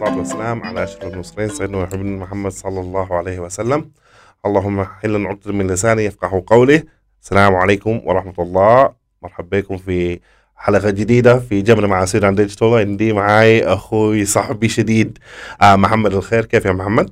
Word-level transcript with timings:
والصلاة 0.00 0.18
والسلام 0.18 0.62
على 0.62 0.84
أشرف 0.84 1.04
المرسلين 1.04 1.48
سيدنا 1.48 1.86
محمد 1.94 2.52
صلى 2.52 2.80
الله 2.80 3.16
عليه 3.16 3.38
وسلم. 3.38 3.90
اللهم 4.46 4.84
حل 4.84 5.26
عقدة 5.26 5.52
من 5.52 5.66
لساني 5.66 6.04
يفقه 6.04 6.44
قولي. 6.46 6.84
السلام 7.22 7.54
عليكم 7.54 8.00
ورحمة 8.04 8.34
الله. 8.38 8.92
مرحبا 9.22 9.60
بكم 9.60 9.76
في 9.76 10.20
حلقة 10.56 10.90
جديدة 10.90 11.38
في 11.38 11.62
جبل 11.62 11.86
مع 11.86 12.04
سيد 12.04 12.24
عن 12.24 12.34
ديجيتال. 12.34 12.74
عندي 12.74 13.12
معاي 13.12 13.64
أخوي 13.64 14.24
صاحبي 14.24 14.68
شديد 14.68 15.18
آه 15.62 15.76
محمد 15.76 16.14
الخير. 16.14 16.44
كيف 16.44 16.64
يا 16.64 16.72
محمد؟ 16.72 17.10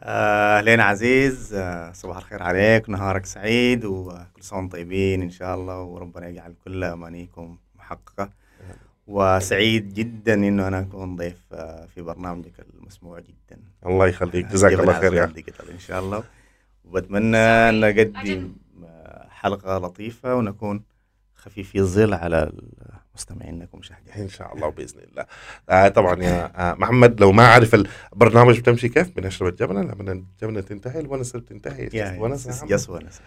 أهلين 0.00 0.80
عزيز. 0.80 1.54
آه، 1.54 1.92
صباح 1.92 2.16
الخير 2.16 2.42
عليك. 2.42 2.90
نهارك 2.90 3.26
سعيد 3.26 3.84
وكل 3.84 4.42
سنه 4.42 4.68
طيبين 4.68 5.22
إن 5.22 5.30
شاء 5.30 5.54
الله 5.54 5.82
وربنا 5.82 6.28
يجعل 6.28 6.54
كل 6.64 6.84
أمانيكم 6.84 7.56
محققة. 7.74 8.45
وسعيد 9.06 9.94
جدا 9.94 10.34
إنه 10.34 10.68
أنا 10.68 10.80
أكون 10.80 11.16
ضيف 11.16 11.42
آه، 11.52 11.86
في 11.94 12.02
برنامجك 12.02 12.52
المسموع 12.74 13.20
جدا. 13.20 13.60
الله 13.86 14.06
يخليك. 14.06 14.46
جزاك 14.46 14.72
جبل 14.72 14.80
الله 14.80 15.00
خير 15.00 15.14
يا 15.14 15.24
إن 15.72 15.78
شاء 15.78 16.00
الله. 16.00 16.24
وبتمنى 16.84 17.36
أن 17.36 17.80
نقدم 17.80 18.52
آه، 18.84 19.26
حلقة 19.30 19.78
لطيفة 19.78 20.34
ونكون 20.34 20.82
خفيف 21.34 21.76
الظل 21.76 22.14
على 22.14 22.52
المستمعين 23.14 23.68
ومشاهدين 23.72 24.12
إن 24.18 24.28
شاء 24.28 24.54
الله 24.54 24.68
بإذن 24.70 25.00
الله. 25.10 25.26
آه 25.70 25.88
طبعا 25.88 26.22
يا 26.22 26.52
آه 26.70 26.74
محمد 26.74 27.20
لو 27.20 27.32
ما 27.32 27.46
عارف 27.46 27.74
البرنامج 28.12 28.58
بتمشي 28.60 28.88
كيف؟ 28.88 29.10
بنشرب 29.16 29.48
الجبنة. 29.48 29.80
لما 29.82 30.12
الجبنة 30.12 30.60
تنتهي 30.60 31.00
الونسة 31.00 31.38
بتنتهي. 31.38 31.88
محمد. 32.18 32.70
يس 32.70 32.88
ونس 32.90 33.20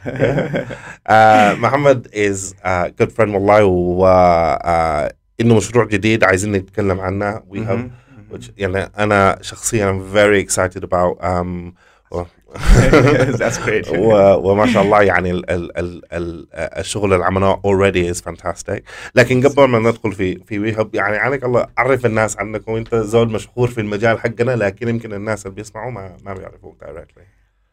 محمد 1.59 2.07
از 2.15 2.55
جود 2.99 3.11
فريند 3.11 3.35
والله 3.35 3.63
و 3.65 4.05
آه 4.05 5.11
إنه 5.41 5.55
مشروع 5.57 5.85
جديد 5.85 6.23
عايزين 6.23 6.51
نتكلم 6.51 6.99
عنه. 6.99 7.39
Have 7.39 7.89
which 8.33 8.49
يعني 8.57 8.77
أنا 8.97 9.37
شخصيا 9.41 9.91
I'm 9.91 10.15
very 10.15 10.45
excited 10.49 10.83
about 10.83 11.21
um, 11.23 11.73
و- 12.11 12.23
That's 13.41 13.57
great. 13.57 13.87
و- 13.97 14.51
وما 14.51 14.65
شاء 14.67 14.83
الله 14.83 15.01
يعني 15.03 15.31
ال 15.31 15.49
ال 15.49 15.77
ال 15.77 16.03
ال 16.13 16.47
الشغل 16.53 17.13
اللي 17.13 17.25
عملناه 17.25 17.61
already 17.67 18.13
is 18.15 18.21
fantastic. 18.21 18.79
لكن 19.15 19.47
قبل 19.47 19.63
ما 19.67 19.79
ندخل 19.79 20.11
في 20.11 20.39
في 20.45 20.59
ويهب 20.59 20.95
يعني 20.95 21.17
عنك 21.17 21.43
الله 21.43 21.67
عرف 21.77 22.05
الناس 22.05 22.37
عنك 22.37 22.67
وأنت 22.67 22.95
زول 22.95 23.31
مشهور 23.31 23.67
في 23.67 23.81
المجال 23.81 24.19
حقنا 24.19 24.51
لكن 24.55 24.87
يمكن 24.89 25.13
الناس 25.13 25.45
اللي 25.45 25.55
بيسمعوا 25.55 25.91
ما 25.91 26.17
ما 26.25 26.33
بيعرفوك 26.33 26.83
directly. 26.83 27.21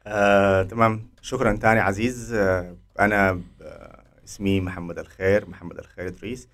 آه، 0.07 0.63
تمام. 0.63 1.07
شكرا 1.23 1.53
تاني 1.57 1.81
عزيز. 1.81 2.35
آه، 2.35 2.77
أنا 3.01 3.41
آه، 3.63 4.03
اسمي 4.27 4.61
محمد 4.61 4.99
الخير 4.99 5.49
محمد 5.51 5.79
الخير 5.79 6.07
إدريس. 6.07 6.49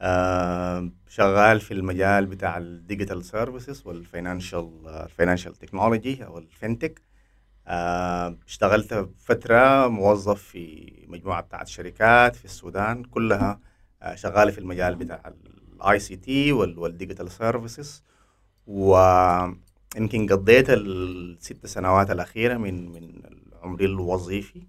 آه، 0.00 0.90
شغال 1.08 1.60
في 1.60 1.74
المجال 1.74 2.26
بتاع 2.26 2.58
ال 2.58 2.66
digital 2.66 3.24
services 3.24 3.82
وال 3.86 4.01
financial 4.01 4.70
ال 4.88 4.95
financial 4.95 5.54
technology 5.54 6.24
أو 6.24 6.38
ال 6.38 6.46
fintech 6.46 7.00
آه، 7.68 8.36
اشتغلت 8.46 9.10
فترة 9.24 9.88
موظف 9.88 10.42
في 10.42 10.92
مجموعة 11.08 11.40
بتاعت 11.42 11.68
شركات 11.68 12.36
في 12.36 12.44
السودان 12.44 13.04
كلها 13.04 13.60
آه، 14.02 14.14
شغالة 14.14 14.50
في 14.50 14.58
المجال 14.58 14.94
بتاع 14.96 15.32
ال 15.74 15.98
ICT 15.98 16.52
وال 16.52 16.69
digital 16.69 17.30
services 17.30 18.02
ويمكن 18.66 20.26
قضيت 20.30 20.66
الست 20.70 21.66
سنوات 21.66 22.10
الأخيرة 22.10 22.56
من 22.56 22.92
من 22.92 23.22
عمري 23.62 23.84
الوظيفي 23.84 24.62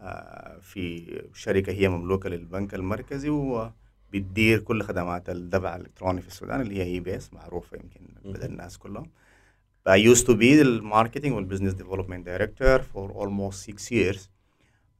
آه، 0.00 0.58
في 0.62 1.06
شركة 1.34 1.72
هي 1.72 1.88
مملوكة 1.88 2.28
للبنك 2.28 2.74
المركزي 2.74 3.28
وبتدير 4.08 4.58
كل 4.58 4.82
خدمات 4.82 5.28
الدفع 5.28 5.76
الإلكتروني 5.76 6.20
في 6.20 6.28
السودان 6.28 6.60
اللي 6.60 6.76
هي 6.78 6.82
EBS 6.82 7.32
معروفة 7.32 7.76
يمكن 7.76 8.00
لدى 8.24 8.46
الناس 8.46 8.78
كلهم. 8.78 9.10
I 9.88 9.96
used 9.96 10.26
to 10.26 10.34
be 10.34 10.50
the 10.60 10.82
marketing 10.82 11.32
and 11.38 11.48
business 11.48 11.74
development 11.82 12.24
director 12.24 12.78
for 12.92 13.10
almost 13.20 13.62
six 13.62 13.90
years. 13.90 14.28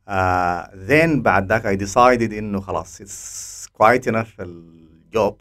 Uh, 0.06 0.66
then 0.88 1.22
بعد 1.22 1.48
ذاك 1.48 1.66
I 1.66 1.80
decided 1.80 2.32
إنه 2.32 2.60
خلاص 2.60 3.02
it's 3.02 3.68
quite 3.82 4.06
enough 4.12 4.40
ال 4.40 4.65
job 4.65 5.40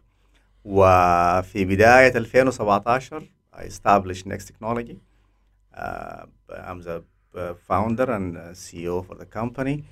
وفي 0.66 1.66
بداية 1.66 2.18
2017 2.18 3.30
I 3.54 3.64
established 3.64 4.26
Next 4.26 4.46
Technology. 4.46 5.00
Uh, 5.74 6.26
I'm 6.68 6.82
the 6.82 7.04
uh, 7.36 7.54
founder 7.68 8.12
and 8.12 8.38
uh, 8.38 8.42
CEO 8.54 9.06
for 9.08 9.16
the 9.16 9.26
company. 9.26 9.84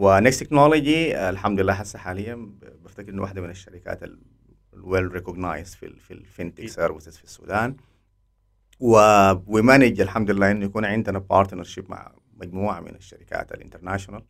و 0.00 0.09
Next 0.09 0.44
Technology 0.44 1.28
الحمد 1.28 1.60
لله 1.60 1.72
هسه 1.72 1.98
حاليا 1.98 2.50
بفتكر 2.84 3.12
إنه 3.12 3.22
واحدة 3.22 3.40
من 3.42 3.50
الشركات 3.50 4.00
ال 4.74 5.12
well 5.12 5.30
recognized 5.30 5.74
في 5.74 5.92
في 5.98 6.14
ال 6.14 6.21
FinTech 6.21 6.66
services 6.66 7.16
في 7.16 7.24
السودان. 7.24 7.76
و 8.80 8.97
manage 8.97 10.00
الحمد 10.00 10.30
لله 10.30 10.50
إنه 10.50 10.64
يكون 10.64 10.84
عندنا 10.84 11.18
partnership 11.18 11.90
مع 11.90 12.12
مجموعة 12.36 12.80
من 12.80 12.94
الشركات 12.94 13.52
ال 13.52 13.57
international 13.57 14.22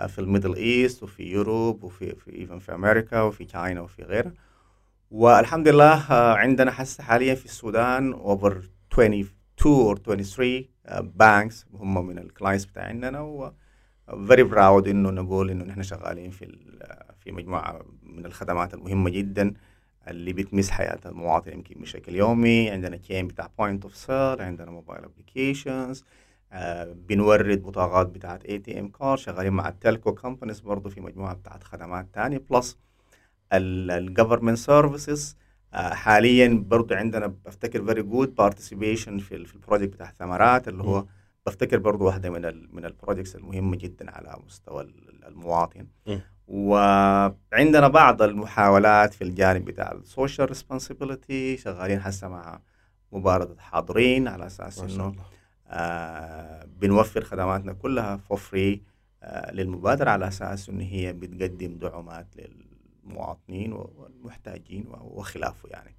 آه، 0.00 0.06
في 0.06 0.18
ال 0.18 0.23
Middle 0.23 0.54
East 0.54 1.02
وفي 1.02 1.22
Europe 1.22 1.84
وفي 1.84 2.14
في 2.14 2.34
even 2.34 2.58
في 2.58 2.74
أمريكا 2.74 3.20
وفي 3.20 3.44
China 3.44 3.80
وفي 3.80 4.02
غيرها. 4.02 4.32
والحمد 5.10 5.68
لله 5.68 6.12
آه، 6.12 6.34
عندنا 6.34 6.82
هسه 6.82 7.04
حاليا 7.04 7.34
في 7.34 7.44
السودان 7.44 8.12
over 8.12 8.62
22 8.92 9.94
or 9.94 9.98
23 9.98 10.64
banks 11.14 11.66
هم 11.74 12.06
من 12.06 12.18
ال 12.18 12.24
clients 12.24 12.64
بتاعنا 12.64 13.20
و 13.20 13.52
very 14.26 14.42
proud 14.42 14.88
إنه 14.88 15.10
نقول 15.10 15.50
إنه 15.50 15.64
نحن 15.64 15.82
شغالين 15.82 16.30
في 16.30 16.58
في 17.20 17.32
مجموعة 17.32 17.80
من 18.02 18.26
الخدمات 18.26 18.74
المهمة 18.74 19.10
جدا 19.10 19.54
اللي 20.08 20.32
بتمس 20.32 20.70
حياة 20.70 20.98
المواطن 21.06 21.52
يمكن 21.52 21.80
بشكل 21.80 22.14
يومي. 22.14 22.70
عندنا 22.70 22.96
team 22.96 23.26
بتاع 23.26 23.50
point 23.58 23.82
of 23.84 23.96
sale 23.96 24.42
عندنا 24.42 24.70
mobile 24.70 25.04
applications 25.04 26.04
بنورد 27.08 27.62
بطاقات 27.62 28.06
بتاعت 28.06 28.44
ATM 28.44 28.88
card 28.88 29.16
شغالين 29.16 29.52
مع 29.52 29.68
ال 29.68 29.76
telco 29.76 30.14
companies 30.14 30.60
برضه 30.60 30.90
في 30.90 31.00
مجموعة 31.00 31.34
بتاعت 31.34 31.64
خدمات 31.64 32.06
تانية. 32.14 32.42
plus 32.50 32.78
ال 33.52 33.62
government 33.62 34.58
services 34.58 35.36
حاليا 35.72 36.64
برضه 36.68 36.96
عندنا 36.96 37.26
بفتكر 37.26 37.84
very 37.84 38.02
good 38.02 38.34
participation 38.34 39.18
في 39.18 39.36
ال- 39.36 39.46
في 39.46 39.54
ال 39.54 39.59
project 39.59 39.92
بتاع 39.92 40.10
ثمرات 40.18 40.68
اللي 40.68 40.82
هو 40.82 41.04
بفتكر 41.46 41.78
برضه 41.78 42.04
واحدة 42.04 42.30
من 42.30 42.44
ال 42.44 42.68
من 42.76 42.84
ال 42.84 42.90
projects 42.90 43.36
المهمه 43.36 43.76
جدا 43.76 44.10
على 44.10 44.36
مستوى 44.46 44.82
ال- 44.82 45.24
المواطن 45.24 45.86
م. 46.06 46.18
وعندنا 46.48 47.88
بعض 47.88 48.22
المحاولات 48.22 49.14
في 49.14 49.24
الجانب 49.24 49.64
بتاع 49.64 49.92
ال 49.92 50.00
social 50.00 50.48
responsibility 50.48 51.56
شغالين 51.56 52.00
هسه 52.00 52.28
مع 52.28 52.60
مبادره 53.12 53.56
حاضرين 53.58 54.28
على 54.28 54.46
أساس 54.46 54.78
إنه 54.78 55.14
آه 55.68 56.64
بنوفر 56.80 57.24
خدماتنا 57.24 57.72
كلها 57.72 58.16
for 58.16 58.38
free 58.38 58.82
آه 59.22 59.52
للمبادرة 59.52 60.10
على 60.10 60.28
أساس 60.28 60.68
إن 60.68 60.80
هي 60.80 61.12
بتقدم 61.12 61.78
دعومات 61.78 62.26
للمواطنين 63.04 63.72
والمحتاجين 63.72 64.84
وخلافه 65.00 65.68
يعني. 65.68 65.94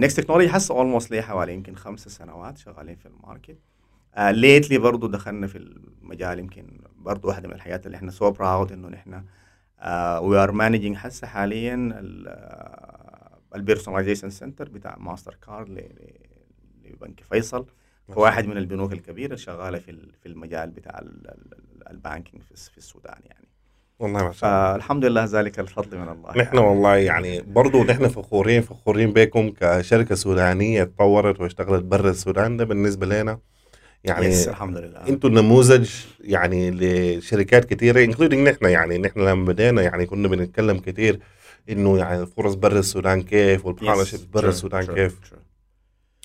Next 0.00 0.20
Technology 0.20 0.48
هسه 0.50 0.74
almost 0.74 1.10
ليه 1.10 1.20
حوالي 1.20 1.54
يمكن 1.54 1.74
خمس 1.76 2.08
سنوات 2.08 2.58
شغالين 2.58 2.96
في 2.96 3.06
ال 3.06 3.12
market. 3.12 3.58
lately 4.18 4.78
برضو 4.78 5.06
دخلنا 5.06 5.46
في 5.46 5.58
المجال 5.58 6.38
يمكن 6.38 6.66
برضو 6.98 7.28
واحدة 7.28 7.48
من 7.48 7.54
الحاجات 7.54 7.86
اللي 7.86 7.96
إحنا 7.96 8.10
so 8.10 8.30
proud 8.30 8.72
إنه 8.72 8.88
نحن 8.88 9.22
we 10.24 10.36
are 10.38 10.52
managing 10.52 10.96
هسه 10.98 11.26
حاليا 11.26 11.74
ال 13.54 13.59
personalization 13.59 14.30
center 14.30 14.68
بتاع 14.68 14.96
ماستر 14.98 15.34
كارد 15.46 15.88
لبنك 16.84 17.20
فيصل. 17.20 17.66
واحد 18.08 18.46
من 18.46 18.56
البنوك 18.56 18.92
الكبيرة 18.92 19.26
اللي 19.26 19.36
شغالة 19.38 19.78
في 19.78 19.92
في 20.22 20.26
المجال 20.28 20.70
بتاع 20.70 20.98
ال- 20.98 21.28
ال- 21.30 21.88
ال 21.90 21.96
banking 21.96 22.42
في 22.42 22.52
الس- 22.52 22.68
في 22.68 22.78
السودان 22.78 23.18
يعني. 23.24 23.48
والله 23.98 24.24
ما 24.24 24.32
شاء 24.32 24.50
الله. 24.50 24.72
فالحمد 24.72 25.04
لله 25.04 25.24
ذلك 25.24 25.58
الفضل 25.60 25.98
من 25.98 26.08
الله 26.08 26.36
نحن 26.36 26.58
والله 26.58 26.96
يعني 26.96 27.40
برضو 27.40 27.84
نحن 27.84 28.08
فخورين 28.08 28.62
فخورين 28.62 29.12
بكم 29.12 29.50
كشركة 29.50 30.14
سودانية 30.14 30.84
تطورت 30.84 31.40
واشتغلت 31.40 31.84
برا 31.84 32.10
السودان 32.10 32.56
ده 32.56 32.64
بالنسبة 32.64 33.06
لنا. 33.06 33.38
يعني 34.06 34.26
yes 34.26 34.48
الحمد 34.48 34.76
لله 34.76 35.08
أنتوا 35.08 35.30
النموذج 35.30 35.90
يعني 36.20 36.70
لشركات 36.70 37.64
كثيره 37.64 38.04
including 38.04 38.48
نحن 38.48 38.64
يعني 38.64 38.98
نحن 38.98 39.20
لما 39.20 39.44
بدينا 39.44 39.82
يعني 39.82 40.06
كنا 40.06 40.28
بنتكلم 40.28 40.78
كثير 40.78 41.18
إنه 41.70 41.98
يعني 41.98 42.22
الفرص 42.22 42.54
برا 42.54 42.78
السودان 42.78 43.22
كيف 43.22 43.66
وال 43.66 43.74
partnership 43.74 44.20
برا 44.30 44.48
السودان 44.48 44.80
كيف. 44.94 45.18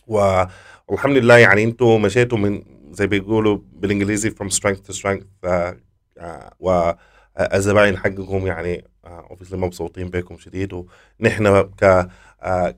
و- 0.07 0.43
والحمد 0.87 1.17
لله 1.17 1.37
يعني 1.37 1.63
أنتوا 1.63 1.99
مشيتوا 1.99 2.37
من 2.37 2.63
زي 2.91 3.07
بيقولوا 3.07 3.57
بالإنجليزي 3.73 4.29
from 4.31 4.47
strength 4.49 4.91
to 4.91 4.97
strength 5.01 5.23
آه، 5.43 5.77
آه، 6.19 6.53
والزباين 6.59 7.97
حقكم 7.97 8.47
يعني 8.47 8.85
obviously 9.05 9.57
مبسوطين 9.57 10.09
بكم 10.09 10.37
شديد 10.37 10.73
ونحن 10.73 11.45
آه، 11.45 11.61
ك- 11.61 12.07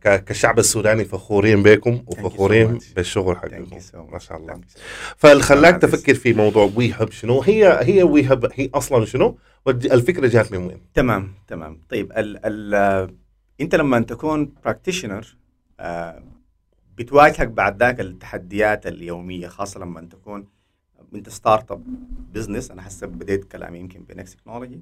كشعب 0.01 0.59
السوداني 0.59 1.05
فخورين 1.05 1.63
بكم 1.63 2.03
وفخورين 2.07 2.79
much. 2.79 2.83
بالشغل 2.95 3.37
حقكم 3.37 3.79
so. 3.79 3.95
ما 3.95 4.19
شاء 4.19 4.37
الله 4.37 4.53
Thank 4.53 4.57
you 4.57 4.61
so 4.61 4.77
much. 4.77 4.79
فاللي 5.17 5.43
خلاك 5.43 5.73
عزيز. 5.83 5.91
تفكر 5.91 6.13
في 6.13 6.33
موضوع 6.33 6.71
WeHub 6.75 7.11
شنو 7.11 7.41
هي 7.41 7.79
هي 7.81 8.03
WeHub 8.03 8.49
هي 8.53 8.69
أصلا 8.73 9.05
شنو 9.05 9.37
الفكرة 9.67 10.27
جات 10.27 10.51
من 10.51 10.57
وين 10.57 10.77
تمام 10.93 11.33
تمام 11.47 11.79
طيب 11.89 12.11
ال 12.11 12.39
ال 12.45 13.15
أنت 13.61 13.75
لما 13.75 13.99
تكون 13.99 14.53
practitioner 14.63 15.35
بتواجهك 16.97 17.47
بعد 17.47 17.79
ذاك 17.83 17.99
التحديات 17.99 18.87
اليومية 18.87 19.47
خاصة 19.47 19.79
لما 19.79 20.01
تكون 20.01 20.47
أنت 21.15 21.29
startup 21.29 21.83
business 22.33 22.71
أنا 22.71 22.81
حسب 22.81 23.09
بديت 23.09 23.43
كلامي 23.51 23.79
يمكن 23.79 24.03
ب 24.03 24.09
Next 24.09 24.35
Technology 24.35 24.79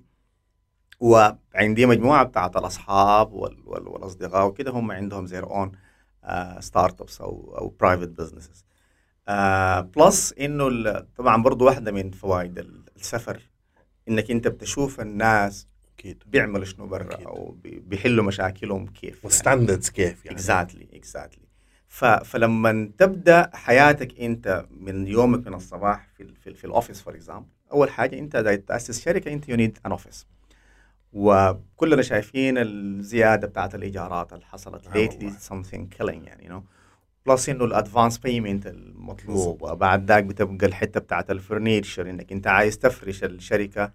وعندي 1.02 1.86
مجموعة 1.86 2.24
بتاعت 2.24 2.58
الأصحاب 2.58 3.34
وال 3.34 3.58
وال 3.66 3.88
والأصدقاء 3.88 4.48
وكده 4.48 4.72
هم 4.72 4.92
عندهم 4.92 5.26
their 5.26 5.44
own 5.44 5.72
startups 6.60 7.22
أو 7.22 7.56
أو 7.58 7.76
private 7.80 8.08
businesses 8.08 8.66
plus 9.98 10.34
إنه 10.34 11.00
طبعا 11.18 11.44
برضو 11.44 11.66
واحدة 11.66 11.92
من 11.92 12.12
فوائد 12.12 12.68
السفر 12.96 13.42
إنك 14.10 14.32
أنت 14.32 14.48
بتشوف 14.48 15.02
الناس 15.02 15.68
أكيد. 15.94 16.24
بيعملوا 16.26 16.66
شنو 16.66 16.88
برا 16.88 17.16
أو 17.16 17.56
بيحلوا 17.64 18.24
مشاكلهم 18.24 18.88
كيف 18.88 19.26
و 19.26 19.32
standards 19.32 19.90
كيف 19.90 20.26
يعني. 20.26 20.38
exactly 20.38 20.88
exactly 20.94 21.46
فلما 22.24 22.92
تبدأ 22.98 23.50
حياتك 23.54 24.20
أنت 24.20 24.66
من 24.72 25.08
يومك 25.08 25.48
من 25.48 25.54
الصباح 25.54 26.08
في 26.18 26.34
في, 26.44 26.54
في 26.54 26.66
ال 26.66 26.71
office 26.71 27.02
for 27.02 27.16
example 27.16 27.48
أول 27.72 27.90
حاجة 27.90 28.20
أنت 28.20 28.36
اذا 28.36 28.56
تأسس 28.56 29.02
شركة 29.02 29.34
أنت 29.34 29.50
you 29.50 29.56
need 29.56 29.78
an 29.86 29.92
office 29.92 30.28
وكلنا 31.14 32.02
شايفين 32.02 32.58
الزيادة 32.58 33.48
بتاعت 33.48 33.76
الإيجارات 33.76 34.34
اللي 34.34 34.46
حصلت. 34.46 34.88
lately 34.96 35.32
something 35.32 35.98
killing 36.00 36.28
يعني 36.28 36.50
know. 36.50 36.62
plus 37.26 37.50
إنه 37.50 37.66
ال 37.66 37.72
advance 37.72 38.18
payment 38.18 38.68
المطلوب 38.68 39.62
وبعد 39.62 40.06
ذاك 40.12 40.24
بتبقى 40.24 40.66
الحتة 40.68 41.00
بتاعت 41.00 41.32
ال 41.32 41.40
furniture 41.40 42.10
إنك 42.10 42.32
أنت 42.32 42.48
عايز 42.48 42.80
تفرش 42.80 43.24
الشركة 43.24 43.92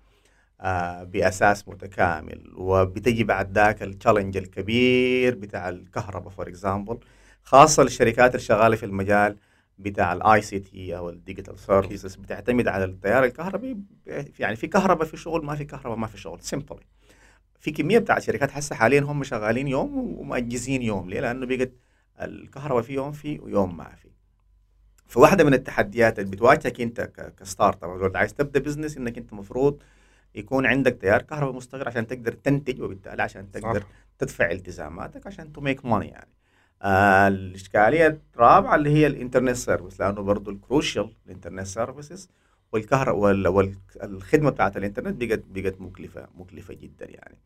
آه 0.60 1.02
بأساس 1.04 1.68
متكامل. 1.68 2.52
وبتجي 2.56 3.24
بعد 3.24 3.58
ذاك 3.58 3.82
ال 3.82 3.88
challenge 3.88 4.36
الكبير 4.36 5.34
بتاع 5.34 5.68
الكهرباء 5.68 6.28
for 6.30 6.48
example 6.48 6.98
خاصة 7.42 7.82
الشركات 7.82 8.30
اللي 8.34 8.42
شغالة 8.46 8.76
في 8.76 8.86
المجال 8.86 9.36
بتاع 9.78 10.12
ال 10.12 10.42
ICT 10.42 10.96
أو 10.96 11.10
ال 11.10 11.16
digital 11.16 11.58
services 11.58 12.14
بتعتمد 12.14 12.68
على 12.68 12.84
التيار 12.84 13.24
الكهربي 13.24 13.76
يعني 14.38 14.56
في 14.56 14.66
كهرباء 14.66 15.06
في 15.06 15.16
شغل 15.16 15.44
ما 15.44 15.54
في 15.54 15.64
كهرباء 15.64 15.96
ما 15.96 16.06
في 16.06 16.18
شغل 16.18 16.40
simply 16.40 16.80
في 17.60 17.70
كمية 17.70 17.98
بتاعت 17.98 18.22
شركات 18.22 18.52
هسه 18.52 18.76
حاليا 18.76 19.00
هم 19.00 19.24
شغالين 19.24 19.68
يوم 19.68 20.18
ومأجزين 20.18 20.82
يوم. 20.82 21.10
ليه؟ 21.10 21.20
لأنه 21.20 21.46
بقت 21.46 21.72
الكهرباء 22.20 22.82
في 22.82 22.92
يوم 22.94 23.12
في 23.12 23.38
ويوم 23.38 23.76
ما 23.76 23.94
في. 23.94 24.08
فواحدة 25.06 25.44
من 25.44 25.54
التحديات 25.54 26.18
اللي 26.18 26.30
بتواجهك 26.30 26.80
أنت 26.80 27.00
ك 27.40 27.84
startup 27.84 28.16
عايز 28.16 28.34
تبدأ 28.34 28.60
business 28.60 28.96
إنك 28.96 29.18
أنت 29.18 29.32
المفروض 29.32 29.82
يكون 30.34 30.66
عندك 30.66 30.98
تيار 31.00 31.22
كهرباء 31.22 31.54
مستقر 31.54 31.88
عشان 31.88 32.06
تقدر 32.06 32.32
تنتج 32.32 32.82
وبالتالي 32.82 33.22
عشان 33.22 33.50
تقدر 33.50 33.80
صح. 33.80 33.86
تدفع 34.18 34.50
التزاماتك 34.50 35.26
عشان 35.26 35.52
to 35.52 35.60
make 35.60 35.84
money 35.84 36.08
يعني. 36.08 36.30
آه 36.82 37.28
الاشكالية 37.28 38.18
الرابعة 38.34 38.74
اللي 38.74 38.90
هي 38.90 39.06
ال 39.06 39.12
internet 39.12 39.56
service 39.56 40.00
لأنه 40.00 40.20
برضه 40.22 40.52
ال 40.52 40.59
crucial 40.59 41.10
ال 41.26 41.31
internet 41.31 41.66
services 41.66 42.28
والكهرباء 42.72 43.18
والخدمه 44.02 44.50
بتاعت 44.50 44.76
الانترنت 44.76 45.24
بقت 45.24 45.42
بقت 45.54 45.80
مكلفة 45.80 46.26
مكلفة 46.38 46.74
جدا 46.74 47.06
يعني. 47.10 47.38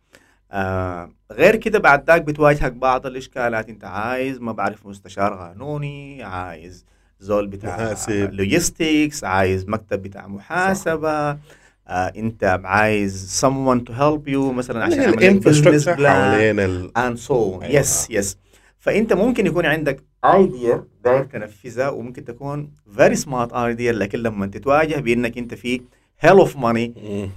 آه 0.52 1.10
غير 1.32 1.56
كده 1.56 1.78
بعد 1.78 2.06
ذاك 2.06 2.22
بتواجهك 2.22 2.72
بعض 2.72 3.06
الإشكالات 3.06 3.68
أنت 3.68 3.84
عايز 3.84 4.38
ما 4.40 4.52
بعرف 4.52 4.86
مستشار 4.86 5.34
قانوني 5.34 6.22
عايز 6.22 6.84
زول 7.20 7.46
بتاع 7.46 7.76
محاسب. 7.76 8.32
logistics 8.32 9.24
عايز 9.24 9.68
مكتب 9.68 10.02
بتاع 10.02 10.26
محاسبة 10.26 11.30
آه 11.30 11.38
أنت 12.16 12.60
عايز 12.64 13.40
someone 13.44 13.78
to 13.80 13.92
help 13.92 14.32
you 14.32 14.36
مثلا 14.52 14.84
عشان 14.84 15.16
تعمل 15.16 15.38
business 15.38 15.88
plan 15.88 16.90
and 16.98 17.18
so 17.28 17.64
yes 17.64 18.10
yes 18.10 18.36
فأنت 18.80 19.12
ممكن 19.12 19.46
يكون 19.46 19.66
عندك 19.66 20.04
idea 20.24 20.84
داير 21.04 21.24
تنفذها 21.24 21.88
وممكن 21.88 22.24
تكون 22.24 22.72
very 22.96 23.16
smart 23.16 23.52
idea 23.52 23.92
لكن 23.92 24.18
لما 24.18 24.46
تتواجه 24.46 25.00
بأنك 25.00 25.38
أنت 25.38 25.54
في 25.54 25.80
hell 26.20 26.38
of 26.38 26.56
money 26.56 26.94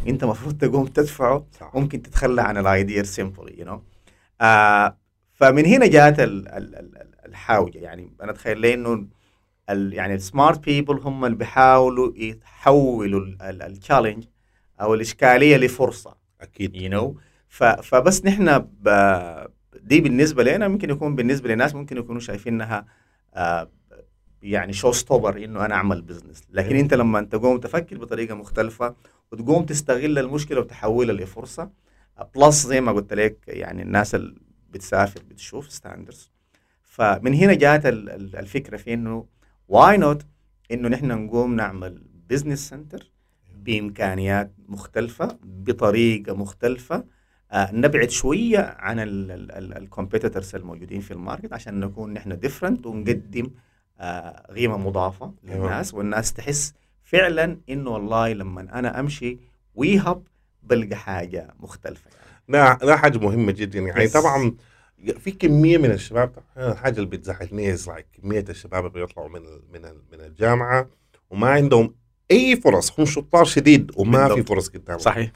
أنت 0.07 0.23
المفروض 0.23 0.57
تقوم 0.57 0.85
تدفعه 0.85 1.45
صح. 1.59 1.75
ممكن 1.75 2.01
تتخلى 2.01 2.41
عن 2.41 2.57
ال 2.57 2.66
idea 2.66 3.03
simply 3.03 3.59
you 3.59 3.65
know 3.65 3.81
فمن 5.33 5.65
هنا 5.65 5.87
جات 5.87 6.15
الحاجة 7.25 7.77
يعني 7.77 8.09
أنا 8.21 8.31
أتخيل 8.31 8.57
لي 8.57 8.73
إنه 8.73 9.07
يعني 9.69 10.13
ال 10.13 10.22
smart 10.22 10.65
people 10.65 10.97
هم 10.97 11.25
اللي 11.25 11.37
بيحاولوا 11.37 12.11
يحولوا 12.15 13.21
ال 13.41 13.49
challenge 13.49 14.23
أو 14.81 14.93
الإشكالية 14.93 15.57
لفرصة 15.57 16.15
أكيد 16.41 16.75
you, 16.75 16.89
you 16.89 16.93
know? 16.93 17.17
فبس 17.81 18.25
نحن 18.25 18.65
دي 19.81 20.01
بالنسبة 20.01 20.43
لنا 20.43 20.67
ممكن 20.67 20.89
يكون 20.89 21.15
بالنسبة 21.15 21.49
لناس 21.49 21.75
ممكن 21.75 21.97
يكونوا 21.97 22.21
شايفين 22.21 22.53
إنها 22.53 22.85
آه 23.33 23.69
يعني 24.41 24.73
show 24.73 24.91
stopper 24.91 25.43
إنه 25.43 25.65
أنا 25.65 25.75
أعمل 25.75 26.01
business 26.01 26.43
لكن 26.49 26.75
أنت 26.75 26.93
لما 26.93 27.21
تقوم 27.21 27.57
تفكر 27.57 27.97
بطريقة 27.97 28.35
مختلفة 28.35 28.95
وتقوم 29.31 29.65
تستغل 29.65 30.19
المشكلة 30.19 30.59
وتحولها 30.59 31.15
لفرصة 31.15 31.69
plus 32.35 32.67
زي 32.67 32.81
ما 32.81 32.91
قلت 32.91 33.13
لك 33.13 33.37
يعني 33.47 33.81
الناس 33.81 34.15
اللي 34.15 34.35
بتسافر 34.69 35.21
بتشوف 35.29 35.71
standards 35.71 36.31
فمن 36.83 37.33
هنا 37.33 37.53
جات 37.53 37.85
الفكرة 37.85 38.77
في 38.77 38.93
إنه 38.93 39.25
why 39.67 39.97
not 39.97 40.25
إنه 40.71 40.87
نحن 40.89 41.07
نقوم 41.07 41.55
نعمل 41.55 42.03
business 42.29 42.69
center 42.69 43.11
بإمكانيات 43.55 44.51
مختلفة 44.67 45.37
بطريقة 45.43 46.35
مختلفة 46.35 47.03
نبعد 47.53 48.09
شوية 48.09 48.59
عن 48.79 48.95
ال 48.99 49.12
competitors 49.12 50.55
الموجودين 50.55 51.01
في 51.01 51.11
ال 51.11 51.17
market 51.17 51.53
عشان 51.53 51.79
نكون 51.79 52.13
نحن 52.13 52.39
different 52.39 52.85
ونقدم 52.85 53.49
آه 53.99 54.53
قيمة 54.53 54.77
مضافة 54.77 55.33
للناس 55.43 55.93
والناس 55.93 56.33
تحس 56.33 56.73
فعلا 57.03 57.57
إنه 57.69 57.89
والله 57.89 58.33
لما 58.33 58.61
أنا 58.61 58.99
أمشي 58.99 59.37
وي 59.75 59.97
هب 59.99 60.23
بلقى 60.63 60.95
حاجة 60.95 61.53
مختلفة 61.59 62.09
يعني. 62.47 62.79
لا 62.83 62.95
حاجة 62.97 63.17
مهمة 63.17 63.51
جدا 63.51 63.79
يعني 63.79 64.07
yes. 64.09 64.13
طبعا 64.13 64.55
في 65.19 65.31
كمية 65.31 65.77
من 65.77 65.91
الشباب 65.91 66.31
الحاجة 66.57 66.95
اللي 66.95 67.05
بتزعلني 67.09 67.71
like 67.87 68.05
كمية 68.21 68.45
الشباب 68.49 68.85
اللي 68.85 69.05
بيطلعوا 69.05 69.29
من 69.29 69.41
من 69.73 69.81
من 70.11 70.21
الجامعة 70.21 70.89
وما 71.29 71.47
عندهم 71.49 71.95
أي 72.31 72.55
فرص 72.55 72.99
هم 72.99 73.05
شطار 73.05 73.45
شديد 73.45 73.91
وما 73.95 74.19
بالضبط. 74.19 74.37
في 74.37 74.43
فرص 74.43 74.69
قدامهم 74.69 74.99
صحيح 74.99 75.31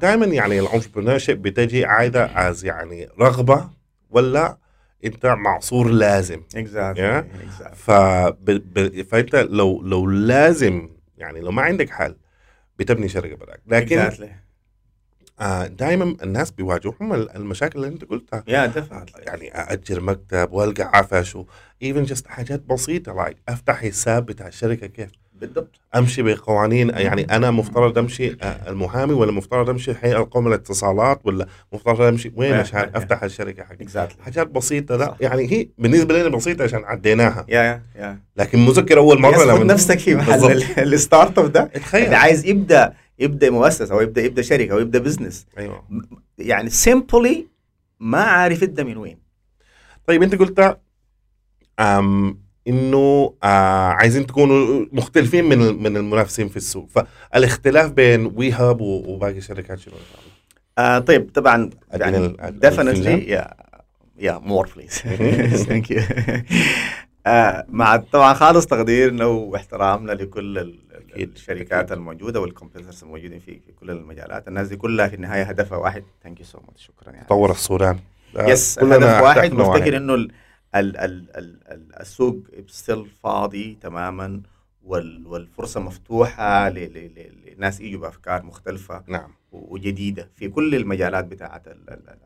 فدائما 0.00 0.26
يعني 0.26 0.60
ال 0.60 0.64
entrepreneur 0.64 1.18
بتجي 1.28 1.84
عايده 1.84 2.48
as 2.48 2.64
يعني 2.64 3.08
رغبة 3.20 3.70
ولا 4.10 4.58
أنت 5.04 5.26
معصور 5.26 5.90
لازم. 5.90 6.42
exactly, 6.56 7.22
exactly. 7.22 7.74
ف... 7.74 7.90
فأنت 9.10 9.36
لو 9.36 9.82
لو 9.82 10.06
لازم 10.06 10.88
يعني 11.18 11.40
لو 11.40 11.50
ما 11.50 11.62
عندك 11.62 11.90
حل 11.90 12.16
بتبني 12.78 13.08
شركة 13.08 13.36
بدك 13.36 13.60
لكن 13.66 14.10
exactly. 14.10 14.28
آه 15.40 15.66
دائما 15.66 16.16
الناس 16.22 16.50
بيواجههم 16.50 17.12
المشاكل 17.12 17.78
اللي 17.78 17.88
أنت 17.88 18.04
قلتها. 18.04 18.44
yeah, 18.48 18.72
yeah, 18.72 19.26
يعني 19.26 19.50
اجر 19.54 20.00
مكتب 20.00 20.52
وألقى 20.52 20.90
عفش 20.94 21.38
even 21.82 22.02
just 22.02 22.26
حاجات 22.26 22.60
بسيطة 22.60 23.12
like, 23.14 23.36
like 23.36 23.40
أفتح 23.48 23.76
حساب 23.76 24.26
بتاع 24.26 24.46
الشركة 24.46 24.86
كيف؟ 24.86 25.10
بالضبط. 25.40 25.80
أمشي 25.96 26.22
بقوانين 26.22 26.88
يعني 26.88 27.22
أنا 27.36 27.50
مفترض 27.50 27.98
أمشي 27.98 28.36
المحامي 28.42 29.12
ولا 29.12 29.32
مفترض 29.32 29.70
أمشي 29.70 29.90
الهيئه 29.90 30.16
القوميه 30.16 30.48
للاتصالات 30.48 31.20
ولا 31.24 31.46
مفترض 31.72 32.00
أمشي 32.00 32.32
وين 32.36 32.54
عشان 32.54 32.90
أفتح 32.94 33.22
الشركة 33.22 33.64
حقي. 33.64 33.86
Exactly. 33.86 34.22
حاجات 34.22 34.46
بسيطة 34.46 34.96
لا 34.96 35.16
يعني 35.20 35.52
هي 35.52 35.68
بالنسبة 35.78 36.18
لنا 36.18 36.36
بسيطة 36.36 36.62
عشان 36.64 36.84
عديناها. 36.84 37.46
yeah 37.48 37.82
yeah 37.96 38.20
لكن 38.36 38.66
متذكر 38.66 38.98
أول 38.98 39.20
مرة 39.20 39.44
لما 39.44 39.64
نفسك 39.64 39.98
في 39.98 40.14
محل 40.14 40.62
ال 40.78 40.88
start 40.88 41.38
up 41.38 41.52
ده. 41.52 41.64
تخيل. 41.64 42.04
اللي 42.04 42.16
عايز 42.16 42.46
يبدأ 42.46 42.94
يبدأ 43.18 43.50
مؤسسة 43.50 43.94
أو 43.94 44.00
يبدأ 44.00 44.22
يبدأ 44.22 44.42
شركة 44.42 44.72
أو 44.72 44.78
يبدأ 44.78 44.98
business 44.98 45.46
أيوه. 45.58 45.84
يعني 46.38 46.70
simply 46.70 47.46
ما 48.00 48.22
عارف 48.22 48.62
يبدا 48.62 48.84
من 48.84 48.96
وين. 48.96 49.18
طيب 50.06 50.22
أنت 50.22 50.34
قلت 50.34 50.78
أم 51.80 52.49
إنه 52.68 53.34
آه 53.42 53.88
عايزين 53.88 54.26
تكونوا 54.26 54.86
مختلفين 54.92 55.44
من 55.44 55.82
من 55.82 55.96
المنافسين 55.96 56.48
في 56.48 56.56
السوق. 56.56 56.88
فالاختلاف 56.88 57.90
بين 57.90 58.32
وي 58.36 58.52
هاب 58.52 58.80
وباقي 58.80 59.38
الشركات 59.38 59.78
شنو 59.78 59.94
آه 60.78 60.98
طيب 60.98 61.30
طبعا 61.34 61.70
يعني 61.92 62.36
definitely 62.48 63.28
yeah 63.28 63.54
yeah 64.18 64.38
more 64.38 64.68
please 64.76 64.90
thank 65.64 65.90
you 65.90 66.02
مع 67.68 67.96
طبعا 67.96 68.34
خالص 68.34 68.66
تقديرنا 68.66 69.24
واحترامنا 69.24 70.12
لكل 70.12 70.74
الشركات 71.16 71.92
الموجودة 71.92 72.40
وال 72.40 72.50
competitors 72.50 73.02
الموجودين 73.02 73.38
في 73.38 73.60
في 73.66 73.72
كل 73.80 73.90
المجالات. 73.90 74.48
الناس 74.48 74.68
دي 74.68 74.76
كلها 74.76 75.08
في 75.08 75.16
النهاية 75.16 75.42
هدفها 75.42 75.78
واحد. 75.78 76.04
thank 76.22 76.40
you 76.40 76.46
so 76.46 76.58
much 76.68 76.86
شكرا 76.86 77.12
يعني 77.12 77.26
تطور 77.26 77.50
السودان. 77.50 77.98
yes 78.38 78.78
هدف 78.78 79.22
واحد. 79.22 79.52
مفتكر 79.54 79.96
إنه 79.96 80.28
ال 80.74 80.96
ال 80.96 81.36
ال 81.36 81.58
ال 81.68 82.00
السوق 82.00 82.36
still 82.68 83.06
فاضي 83.22 83.78
تماما 83.80 84.42
والفرصة 84.84 85.80
مفتوحة 85.80 86.68
لناس 86.68 87.80
يجوا 87.80 88.00
بأفكار 88.00 88.42
مختلفة 88.42 89.02
نعم. 89.06 89.30
وجديدة 89.52 90.30
في 90.36 90.48
كل 90.48 90.74
المجالات 90.74 91.24
بتاعه 91.24 91.62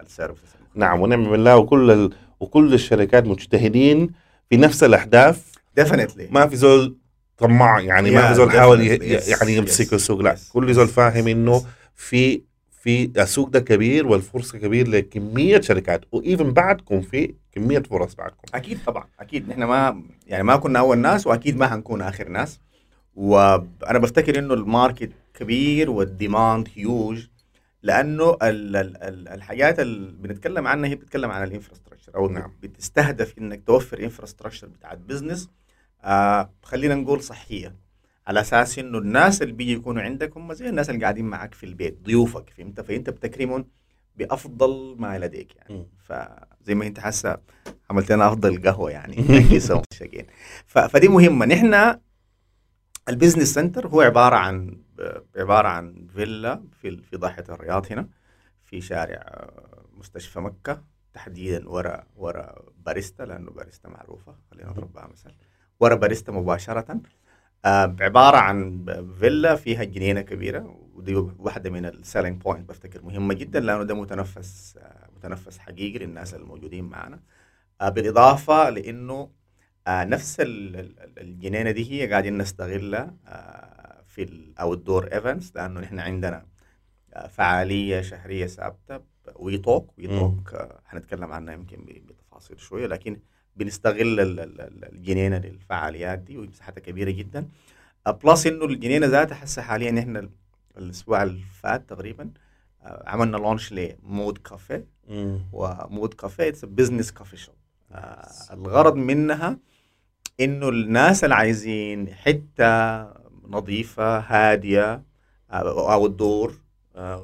ال 0.00 0.06
services 0.06 0.54
نعم 0.74 1.00
ونعم 1.00 1.30
بالله 1.30 1.56
وكل 1.56 1.90
ال... 1.90 2.10
وكل 2.40 2.74
الشركات 2.74 3.24
مجتهدين 3.24 4.10
في 4.50 4.56
نفس 4.56 4.84
الاهداف 4.84 5.52
definitely 5.76 6.28
ما 6.30 6.46
في 6.46 6.56
زول 6.56 6.96
طماع 7.38 7.80
يعني 7.80 8.10
ما 8.10 8.28
في 8.28 8.34
زول 8.34 8.50
حاول 8.50 8.80
يعني 8.80 9.56
يمسك 9.56 9.90
yes, 9.90 9.92
السوق 9.92 10.20
لا. 10.20 10.36
Yes, 10.36 10.52
كل 10.52 10.74
زول 10.74 10.88
فاهم 10.88 11.28
إنه. 11.28 11.64
في 11.94 12.42
في 12.82 13.10
السوق 13.18 13.48
ده 13.48 13.60
كبير 13.60 14.06
والفرصة 14.06 14.58
كبير 14.58 14.88
لكمية 14.88 15.60
شركات. 15.60 16.04
و 16.12 16.20
even 16.20 16.52
بعدكم 16.52 17.00
في 17.00 17.34
كمية 17.54 17.78
فرص 17.78 18.14
بعدكم. 18.14 18.42
أكيد 18.54 18.78
طبعا 18.86 19.04
أكيد. 19.20 19.48
نحن 19.48 19.64
ما 19.64 20.02
يعني 20.26 20.42
ما 20.42 20.56
كنا 20.56 20.78
أول 20.78 20.98
ناس 20.98 21.26
وأكيد 21.26 21.56
ما 21.56 21.66
حنكون 21.68 22.02
آخر 22.02 22.28
ناس. 22.28 22.60
وأنا 23.14 23.98
بفتكر 23.98 24.38
إنه 24.38 24.54
ال 24.54 24.62
market 24.62 25.10
كبير 25.34 25.90
وال 25.90 26.10
demand 26.10 26.68
huge 26.76 27.26
لأنه 27.82 28.30
ال 28.42 28.76
ال 28.76 28.96
ال 28.96 29.28
الحاجات 29.28 29.80
اللي 29.80 30.12
بنتكلم 30.12 30.66
عنها 30.66 30.90
هي 30.90 30.94
بتتكلم 30.94 31.30
عن 31.30 31.42
ال 31.42 31.47
infrastructure 31.47 32.14
أو 32.14 32.28
نعم. 32.28 32.42
نعم. 32.42 32.52
بتستهدف 32.62 33.38
إنك 33.38 33.62
توفر 33.66 33.98
infrastructure 34.04 34.66
بتاعت 34.66 34.98
business 34.98 35.50
آه 36.04 36.50
خلينا 36.62 36.94
نقول 36.94 37.22
صحية. 37.22 37.76
على 38.26 38.40
أساس 38.40 38.78
إنه 38.78 38.98
الناس 38.98 39.42
اللي 39.42 39.52
بيجي 39.52 39.72
يكونوا 39.72 40.02
عندك 40.02 40.36
هم 40.36 40.52
زي 40.52 40.68
الناس 40.68 40.90
اللي 40.90 41.00
قاعدين 41.02 41.24
معك 41.24 41.54
في 41.54 41.66
البيت 41.66 41.98
ضيوفك 42.02 42.50
فهمت؟ 42.50 42.80
فأنت 42.80 43.10
بتكرمهم 43.10 43.64
بأفضل 44.16 44.96
ما 44.98 45.18
لديك 45.18 45.56
يعني. 45.56 45.86
فزي 45.98 46.74
ما 46.74 46.86
انت 46.86 47.00
حاسة 47.00 47.38
عملت 47.90 48.12
لنا 48.12 48.28
أفضل 48.28 48.62
قهوة 48.62 48.90
يعني. 48.90 49.16
فدي 50.66 51.08
مهمة. 51.08 51.46
نحن 51.46 51.98
ال 53.08 53.13
business 53.13 53.54
center 53.54 53.86
هو 53.88 54.00
عبارة 54.00 54.36
عن 54.36 54.82
عبارة 55.36 55.68
عن 55.68 56.06
فيلا 56.14 56.64
في 56.80 56.96
في 57.02 57.16
ضاحية 57.16 57.44
الرياض 57.48 57.92
هنا 57.92 58.08
في 58.64 58.80
شارع 58.80 59.16
آه، 59.16 59.84
مستشفى 59.92 60.40
مكة 60.40 60.84
تحديدا 61.12 61.68
ورا 61.68 62.06
ورا 62.16 62.54
باريستا 62.86 63.22
لأنه 63.22 63.50
باريستا 63.50 63.88
معروفة 63.88 64.36
خلينا 64.50 64.70
نضرب 64.70 64.92
بها 64.92 65.06
مثل 65.06 65.30
ورا 65.80 65.94
باريستا 65.94 66.32
مباشرة. 66.32 67.00
عبارة 68.00 68.36
عن 68.36 68.84
فيلا 69.20 69.56
فيها 69.56 69.84
جنينة 69.84 70.20
كبيرة 70.20 70.78
ودي 70.94 71.14
واحدة 71.14 71.70
من 71.70 71.86
ال 71.86 71.93
selling 71.93 72.42
point 72.42 72.68
بفتكر 72.68 73.02
مهمة 73.02 73.34
جدا 73.34 73.60
لأنه 73.60 73.82
ده 73.82 73.94
متنفس 73.94 74.76
آه، 74.82 75.08
متنفس 75.16 75.58
حقيقي 75.58 75.98
للناس 75.98 76.34
الموجودين 76.34 76.84
معنا 76.84 77.20
آه، 77.80 77.88
بالإضافة 77.88 78.70
لإنه 78.70 79.30
آه، 79.86 80.04
نفس 80.04 80.40
ال- 80.40 80.76
ال- 80.76 81.18
الجنينة 81.18 81.70
دي 81.70 81.92
هي 81.92 82.10
قاعدين 82.10 82.38
نستغلها 82.38 83.14
آه، 83.26 84.02
في 84.06 84.22
ال 84.22 84.78
outdoor 84.78 85.04
events 85.14 85.56
لأنه 85.56 85.80
نحن 85.80 85.98
عندنا 86.00 86.46
آه، 87.14 87.26
فعالية 87.26 88.00
شهرية 88.00 88.46
ثابتة 88.46 89.00
وي 89.36 89.42
توك. 89.42 89.53
وي 89.53 89.58
توك 89.58 90.56
حنتكلم 90.86 91.32
عنها 91.32 91.54
يمكن 91.54 91.84
بتفاصيل 91.86 92.60
شوية 92.60 92.86
لكن 92.86 93.20
بنستغل 93.56 94.20
ال- 94.20 94.40
ال- 94.40 94.60
ال- 94.60 94.84
الجنينة 94.92 95.38
للفعاليات 95.38 96.18
دي 96.18 96.38
ومساحتها 96.38 96.80
كبيرة 96.80 97.10
جدا. 97.10 97.48
plus 98.24 98.46
إنه 98.46 98.64
الجنينة 98.64 99.06
ذاتها 99.06 99.44
هسه 99.44 99.62
حاليا 99.62 99.98
إحنا 100.00 100.18
ال- 100.18 100.30
الأسبوع 100.78 101.22
اللي 101.22 101.40
فات 101.62 101.88
تقريبا 101.88 102.30
آه، 102.82 103.02
عملنا 103.06 103.36
launch 103.36 103.72
لمود 103.72 104.38
كافيه. 104.38 104.86
ومود 105.52 106.14
كافيه 106.14 106.48
it's 106.48 106.64
business 106.64 107.12
coffee 107.12 107.36
shop 107.36 107.54
الغرض 108.52 108.94
منها 108.96 109.58
إنه 110.40 110.68
الناس 110.68 111.24
اللي 111.24 111.34
عايزين 111.34 112.14
حتة 112.14 113.02
نظيفة 113.48 114.18
هادية 114.18 115.02
outdoor 115.50 116.58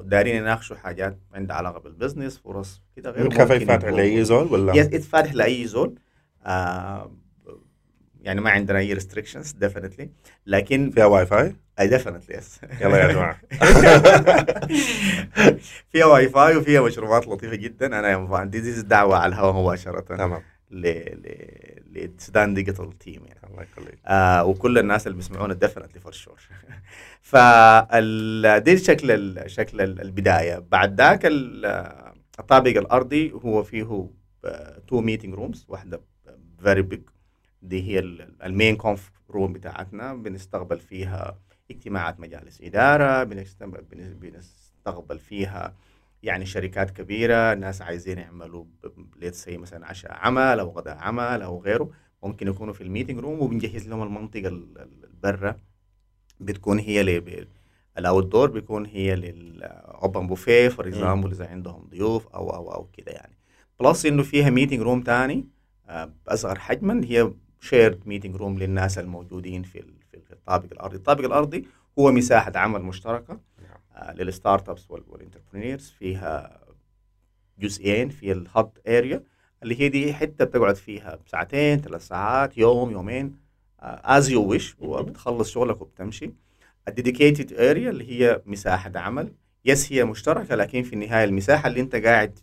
دارين 0.03 0.35
يناقشوا 0.35 0.75
حاجات 0.75 1.17
عندها 1.33 1.55
علاقة 1.55 1.79
بال 1.79 1.91
business 1.91 2.37
فرص 2.37 2.81
كده 2.95 3.09
غير 3.11 3.25
الكافيه 3.25 3.65
فاتح 3.65 3.87
لأي 3.87 4.23
زول 4.23 4.47
ولا؟ 4.53 4.75
yes 4.75 4.85
it's 4.87 5.07
فاتح 5.07 5.33
لأي 5.33 5.67
زول. 5.67 5.87
آه 5.87 6.01
يعني 8.21 8.41
ما 8.41 8.49
عندنا 8.49 8.79
أي 8.79 8.93
restrictions 8.93 9.51
definitely 9.51 10.09
لكن 10.45 10.91
فيها 10.91 11.05
Wi-Fi؟ 11.05 11.55
Yeah 11.79 11.87
definitely 11.87 12.37
yes 12.37 12.59
يلا 12.81 12.97
يا 12.97 13.11
جماعة. 13.13 13.41
فيها 15.91 16.05
واي 16.05 16.29
فاي 16.29 16.55
وفيها 16.55 16.81
مشروبات 16.81 17.27
لطيفة 17.27 17.55
جدا. 17.55 17.85
أنا 17.99 18.37
عندي 18.37 18.59
دي 18.59 18.81
دعوة 18.81 19.17
على 19.17 19.29
الهواء 19.29 19.53
مباشرة. 19.63 19.99
تمام. 19.99 20.41
ل 20.71 20.87
ل 20.87 22.15
لسودان 22.17 22.53
ديجيتال 22.53 22.97
team 22.97 23.25
يعني. 23.25 23.39
الله 23.51 23.63
يخليك. 23.63 23.99
آه 24.05 24.45
وكل 24.45 24.77
الناس 24.77 25.07
اللي 25.07 25.17
بيسمعونا 25.17 25.53
definitely 25.53 25.99
for 26.01 26.11
sure 26.11 26.39
فال 27.21 28.63
دي 28.63 28.77
شكل 28.77 29.43
شكل 29.49 29.81
ال- 29.81 30.01
البداية. 30.01 30.65
بعد 30.71 31.01
ذاك 31.01 31.25
ال- 31.25 31.65
الطابق 32.39 32.77
الأرضي 32.77 33.31
هو 33.31 33.63
فيه 33.63 34.09
two 34.87 35.01
meeting 35.01 35.33
rooms 35.33 35.65
واحدة 35.69 36.01
very 36.61 36.81
big 36.81 37.01
دي 37.61 37.83
هي 37.83 37.99
ال 38.43 38.49
main 38.49 38.75
conf 38.75 39.11
room 39.29 39.53
بتاعتنا 39.53 40.13
بنستقبل 40.13 40.79
فيها 40.79 41.37
اجتماعات 41.71 42.19
مجالس 42.19 42.61
إدارة 42.61 43.23
بنستقبل 43.99 45.19
فيها 45.19 45.75
يعني 46.23 46.45
شركات 46.45 46.91
كبيرة 46.91 47.53
ناس 47.53 47.81
عايزين 47.81 48.17
يعملوا 48.17 48.65
let's 49.21 49.43
say 49.43 49.57
مثلا 49.57 49.85
عشاء 49.87 50.13
عمل 50.13 50.59
أو 50.59 50.69
غداء 50.69 50.97
عمل 50.97 51.41
أو 51.41 51.61
غيره. 51.61 51.89
ممكن 52.23 52.47
يكونوا 52.47 52.73
في 52.73 52.81
ال 52.81 52.86
meeting 52.86 53.19
room 53.19 53.39
وبنجهز 53.41 53.87
لهم 53.87 54.03
المنطقة 54.03 54.47
ال- 54.47 54.77
ال- 54.77 55.09
برا. 55.23 55.55
بتكون 56.39 56.79
هي 56.79 57.21
ال 57.97 58.25
outdoor 58.31 58.51
بيكون 58.51 58.85
هي 58.85 59.15
لل 59.15 59.52
open 59.52 60.27
buffet 60.27 60.67
for 60.69 60.87
example 60.87 61.31
إذا 61.31 61.47
عندهم 61.47 61.87
ضيوف 61.89 62.27
أو 62.27 62.49
أو 62.49 62.73
أو 62.73 62.87
كده 62.93 63.11
يعني. 63.11 63.37
plus 63.79 64.05
إنه 64.05 64.23
فيها 64.23 64.49
meeting 64.49 64.79
room 64.81 65.01
تاني. 65.01 65.47
باصغر 66.27 66.59
حجما 66.59 67.01
هي 67.05 67.31
shared 67.59 68.07
meeting 68.07 68.35
room 68.35 68.59
للناس 68.59 68.97
الموجودين 68.97 69.63
في 69.63 69.83
في 70.11 70.33
الطابق 70.33 70.67
الأرضي، 70.71 70.95
الطابق 70.97 71.25
الأرضي 71.25 71.67
هو 71.99 72.11
مساحة 72.11 72.51
عمل 72.55 72.81
مشتركة 72.81 73.39
آه، 73.95 74.13
لل 74.13 74.24
startups 74.24 74.69
وال 74.69 74.91
entrepreneurs 74.91 75.89
فيها 75.99 76.59
جزئين 77.59 78.09
في 78.09 78.31
ال 78.31 78.41
hub 78.41 78.71
area 78.87 79.23
اللي 79.63 79.79
هي 79.81 79.89
دي 79.89 80.13
حتة 80.13 80.45
بتقعد 80.45 80.75
فيها 80.75 81.19
ساعتين 81.27 81.81
ثلاث 81.81 82.07
ساعات 82.07 82.57
يوم 82.57 82.91
يومين 82.91 83.35
as 83.81 84.29
you 84.29 84.43
wish 84.43 84.75
وبتخلص 84.79 85.51
شغلك 85.51 85.81
وبتمشي. 85.81 86.31
ال 86.87 86.94
dedicated 86.94 87.53
area 87.53 87.89
اللي 87.89 88.11
هي 88.11 88.41
مساحة 88.45 88.91
عمل. 88.95 89.33
yes 89.65 89.93
هي 89.93 90.05
مشتركة 90.05 90.55
لكن 90.55 90.83
في 90.83 90.93
النهاية 90.93 91.23
المساحة 91.23 91.67
اللي 91.67 91.79
انت 91.81 91.95
قاعد 91.95 92.39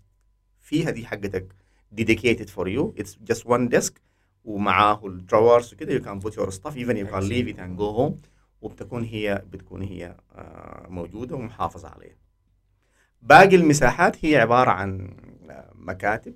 فيها 0.61 0.90
دي 0.90 1.07
حقتك 1.07 1.55
dedicated 1.95 2.50
for 2.50 2.66
you. 2.68 2.95
It's 2.97 3.14
just 3.25 3.47
one 3.47 3.68
desk 3.68 3.92
ومعاه 4.45 5.07
الدراورز 5.07 5.75
وكده. 5.75 5.99
You 5.99 6.02
can 6.02 6.21
put 6.26 6.33
your 6.35 6.50
stuff. 6.50 6.75
Even 6.76 6.97
you 6.97 7.07
can 7.07 7.28
leave 7.28 7.49
it 7.49 7.59
and 7.59 7.76
go 7.78 7.92
home. 7.99 8.28
وبتكون 8.61 9.04
هي 9.04 9.42
بتكون 9.52 9.83
هي 9.83 10.16
آه، 10.35 10.87
موجودة 10.88 11.37
ومحافظة 11.37 11.88
عليها. 11.88 12.16
باقي 13.23 13.57
المساحات 13.57 14.25
هي 14.25 14.37
عبارة 14.37 14.71
عن 14.71 15.16
آه، 15.50 15.73
مكاتب. 15.75 16.35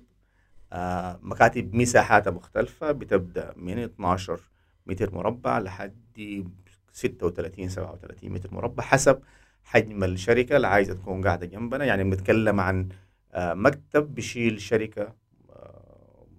آه، 0.73 1.19
مكاتب 1.21 1.75
مساحاتها 1.75 2.31
مختلفة. 2.31 2.91
بتبدأ 2.91 3.53
من 3.55 3.79
12 3.79 4.39
متر 4.87 5.15
مربع 5.15 5.59
لحد 5.59 6.51
36 6.91 7.69
37 7.69 8.31
متر 8.31 8.53
مربع 8.53 8.83
حسب 8.83 9.19
حجم 9.63 10.03
الشركة 10.03 10.55
اللي 10.55 10.67
عايزة 10.67 10.93
تكون 10.93 11.23
قاعدة 11.23 11.45
جنبنا. 11.45 11.85
يعني 11.85 12.03
بنتكلم 12.03 12.59
عن 12.59 12.89
مكتب 13.35 14.15
بيشيل 14.15 14.61
شركة 14.61 15.13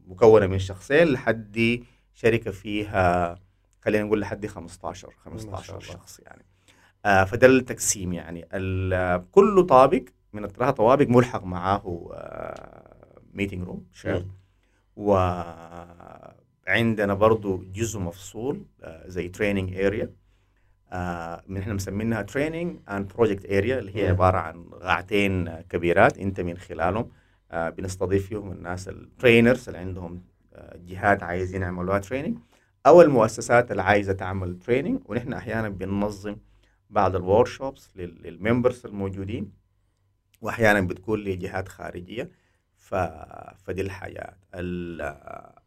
آه، 0.05 0.11
مكونة 0.13 0.47
من 0.47 0.59
شخصين 0.59 1.09
لحد 1.09 1.83
شركة 2.15 2.51
فيها 2.51 3.39
خلينا 3.83 4.05
نقول 4.05 4.21
لحد 4.21 4.47
15 4.47 5.11
15 5.25 5.71
الله. 5.73 5.81
شخص 5.81 6.21
يعني. 6.21 6.45
آه، 7.07 7.25
فده 7.25 7.47
التقسيم 7.47 8.13
يعني. 8.13 8.41
كل 9.33 9.67
طابق 9.69 10.03
من 10.33 10.45
الثلاثة 10.45 10.71
طوابق 10.73 11.07
ملحق 11.09 11.45
معاه 11.45 11.83
meeting 13.35 13.63
room 13.65 13.87
shared 13.93 14.27
وعندنا 16.67 17.15
برضو 17.15 17.65
جزء 17.73 18.01
مفصول 18.01 18.65
آه، 18.83 19.09
زي 19.09 19.29
training 19.29 19.77
area 19.77 20.11
من 21.47 21.57
إحنا 21.57 21.75
مسمينها 21.75 22.23
training 22.23 22.77
and 22.89 23.13
project 23.13 23.45
area 23.47 23.79
اللي 23.79 23.97
هي. 23.97 24.09
عبارة 24.09 24.39
عن 24.39 24.65
قاعتين 24.65 25.49
آه، 25.49 25.61
كبيرات 25.61 26.19
انت 26.19 26.41
من 26.41 26.59
خلالهم 26.59 27.03
آه، 27.03 27.11
بنستضيف 27.55 28.29
فيهم 28.29 28.53
الناس 28.53 28.89
ال 28.89 28.98
trainers 28.98 29.69
اللي 29.69 29.79
عندهم 29.79 30.23
آه، 30.55 30.77
جهات 30.77 31.23
عايزين 31.23 31.63
يعملوها 31.63 31.99
training 31.99 32.39
أو 32.87 33.03
المؤسسات 33.03 33.71
اللي 33.71 33.83
عايزة 33.83 34.13
تعمل 34.13 34.59
training 34.59 35.01
ونحن 35.07 35.33
أحيانا 35.33 35.69
بننظم 35.69 36.37
بعض 36.91 37.17
ال 37.17 37.47
workshops 37.47 37.97
لل 37.97 38.17
members 38.17 38.87
الموجودين. 38.87 39.53
وأحيانا 40.41 40.81
بتكون 40.81 41.21
لجهات 41.21 41.69
خارجية. 41.69 42.31
ف... 42.77 42.95
فدي 43.65 43.81
الحاجات. 43.81 44.37
ال- 44.55 45.15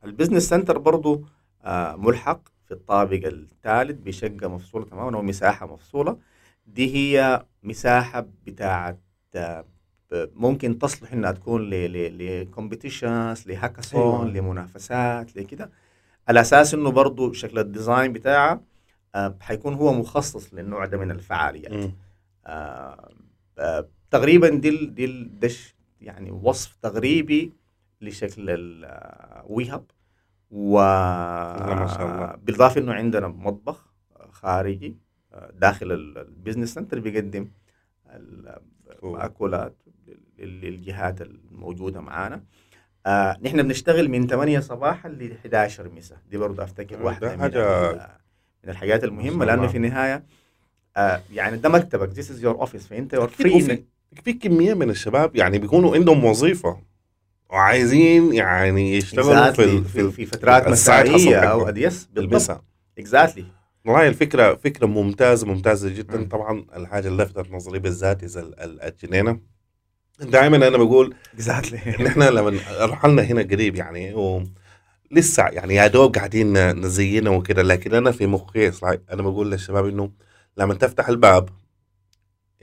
ال 0.03 0.07
business 0.07 0.43
center 0.49 0.77
برضو 0.77 1.25
آه، 1.63 1.95
ملحق 1.95 2.41
في 2.65 2.71
الطابق 2.73 3.21
الثالث 3.25 3.99
بشقة 3.99 4.47
مفصولة 4.47 4.85
تماما 4.85 5.17
أو 5.17 5.21
مساحة 5.21 5.73
مفصولة. 5.73 6.17
دي 6.67 6.95
هي 6.95 7.45
مساحة 7.63 8.27
بتاعت 8.45 8.99
آه، 9.35 9.65
ممكن 10.13 10.79
تصلح 10.79 11.13
إنها 11.13 11.31
تكون 11.31 11.69
ل 11.69 11.83
competitions 11.83 13.47
ل 13.47 13.52
hackathon 13.52 14.01
أيوة. 14.01 14.25
لمنافسات 14.27 15.35
لكده 15.35 15.69
على 16.27 16.41
أساس 16.41 16.73
إنه 16.73 16.91
برضه 16.91 17.33
شكل 17.33 17.59
ال 17.59 17.67
design 17.67 18.13
بتاعه 18.13 18.61
آه 19.15 19.35
حيكون 19.41 19.73
هو 19.73 19.93
مخصص 19.93 20.53
للنوع 20.53 20.85
ده 20.85 20.97
من 20.97 21.11
الفعاليات. 21.11 21.91
آه 22.45 23.09
آه 23.57 23.87
تقريبا 24.11 24.49
دي 24.49 24.69
ال- 24.69 24.95
دي 24.95 25.05
ال- 25.05 25.39
ده 25.39 25.47
ش- 25.47 25.75
يعني 26.01 26.31
وصف 26.31 26.75
تقريبي 26.81 27.53
لشكل 28.01 28.45
ال 28.49 28.71
WeHub 28.71 29.83
و 30.51 30.77
ما 30.79 31.87
شاء 31.97 32.05
الله. 32.15 32.35
بالإضافة 32.35 32.81
إنه 32.81 32.93
عندنا 32.93 33.27
مطبخ 33.27 33.85
خارجي 34.31 34.97
آه، 35.33 35.51
داخل 35.51 35.91
ال- 35.91 36.17
ال 36.17 36.23
business 36.23 36.73
center 36.73 36.99
بيقدم 36.99 37.47
المأكولات 39.03 39.75
للجهات 40.39 41.21
الموجودة 41.21 42.01
معانا. 42.01 42.43
آه 43.05 43.37
نحن 43.43 43.61
بنشتغل 43.63 44.09
من 44.09 44.27
8 44.27 44.59
صباحا 44.59 45.09
ل 45.09 45.31
11 45.45 45.89
مساء. 45.95 46.17
دي 46.31 46.37
برضه 46.37 46.63
أفتكر 46.63 46.95
ده 46.95 47.03
واحدة 47.05 47.35
من, 47.35 47.41
حاجة- 47.41 48.09
من 48.63 48.69
الحاجات 48.69 49.03
المهمة 49.03 49.45
لأنه. 49.45 49.67
في 49.67 49.77
النهاية 49.77 50.23
آه 50.97 51.21
يعني 51.33 51.57
ده 51.57 51.69
مكتبك. 51.69 52.13
This 52.13 52.27
is 52.27 52.41
your 52.43 52.67
office. 52.67 52.87
فأنت 52.89 53.15
وفي 53.15 53.43
إنك- 53.77 54.21
في 54.23 54.33
كمية 54.33 54.73
من 54.73 54.89
الشباب 54.89 55.35
يعني 55.35 55.57
بيكونوا 55.59 55.95
عندهم 55.95 56.25
وظيفة 56.25 56.77
وعايزين 57.49 58.33
يعني 58.33 58.97
يشتغلوا 58.97 59.51
في 59.51 59.63
Exactly. 59.81 59.87
في, 59.87 60.11
في 60.11 60.25
فترات 60.25 60.67
ال 60.67 60.76
side 60.76 61.11
مسائية 61.11 61.37
أو. 61.37 61.67
yes 61.75 62.05
بالضبط. 62.05 62.17
المساء 62.31 62.61
exactly 62.97 63.45
والله 63.85 64.07
الفكرة 64.07 64.55
فكرة 64.55 64.85
ممتازة 64.85 65.47
ممتازة 65.47 65.89
جدا. 65.89 66.23
طبعا 66.25 66.65
الحاجة 66.75 67.07
اللي 67.07 67.23
لفتت 67.23 67.51
نظري 67.51 67.79
بالذات 67.79 68.23
إذا 68.23 68.39
ال- 68.41 68.59
ال- 68.59 68.81
الجنينة 68.81 69.39
دائما 70.19 70.67
أنا 70.67 70.77
بقول 70.77 71.15
exactly 71.33 72.07
إحنا 72.07 72.29
لما 72.29 72.59
رحلنا 72.79 73.21
هنا 73.21 73.41
قريب 73.41 73.75
يعني 73.75 74.13
و 74.13 74.43
لسه 75.11 75.43
يعني 75.43 75.75
يا 75.75 75.87
دوب 75.87 76.15
قاعدين 76.15 76.71
نزينه 76.71 77.29
وكده 77.31 77.63
لكن 77.63 77.93
أنا 77.93 78.11
في 78.11 78.27
مخي 78.27 78.71
أنا 78.83 79.21
بقول 79.21 79.51
للشباب 79.51 79.85
إنه 79.85 80.11
لما 80.57 80.73
تفتح 80.73 81.09
الباب 81.09 81.49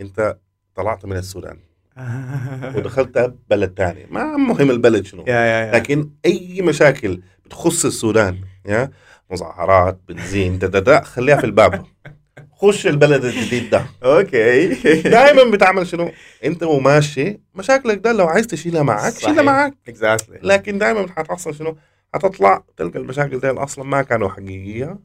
أنت 0.00 0.38
طلعت 0.74 1.04
من 1.04 1.16
السودان. 1.16 1.58
ودخلت 2.76 3.34
بلد 3.50 3.70
تاني. 3.74 4.06
ما 4.10 4.36
مهم 4.36 4.70
البلد 4.70 5.04
شنو. 5.06 5.24
yeah 5.26 5.34
yeah 5.34 5.66
yeah. 5.66 5.72
لكن 5.72 6.10
أي 6.24 6.62
مشاكل 6.62 7.22
بتخص 7.44 7.84
السودان 7.84 8.38
yeah؟ 8.66 8.90
مظاهرات 9.30 10.00
بنزين 10.08 10.58
دا 10.58 10.66
دا 10.66 10.78
دا 10.78 11.00
خليها 11.00 11.36
في 11.36 11.46
الباب. 11.46 11.84
خش 12.64 12.86
البلد 12.86 13.24
الجديد 13.24 13.70
ده. 13.70 13.84
okay. 14.04 14.68
دائما 15.02 15.50
بتعمل 15.50 15.86
شنو؟ 15.86 16.10
أنت 16.44 16.62
وماشي 16.62 17.40
مشاكلك 17.54 17.98
ده 17.98 18.12
لو 18.12 18.26
عايز 18.26 18.46
تشيلها 18.46 18.82
معاك 18.82 19.12
صحيح. 19.12 19.28
شيلها 19.28 19.42
معاك. 19.42 19.74
exactly 19.88 20.38
لكن 20.42 20.78
دائما 20.78 21.06
حتحصل 21.16 21.54
شنو؟ 21.54 21.76
هتطلع 22.14 22.62
تلقى 22.76 22.98
المشاكل 22.98 23.40
دي 23.40 23.48
أصلا 23.50 23.84
ما 23.84 24.02
كانوا 24.02 24.28
حقيقية. 24.28 24.98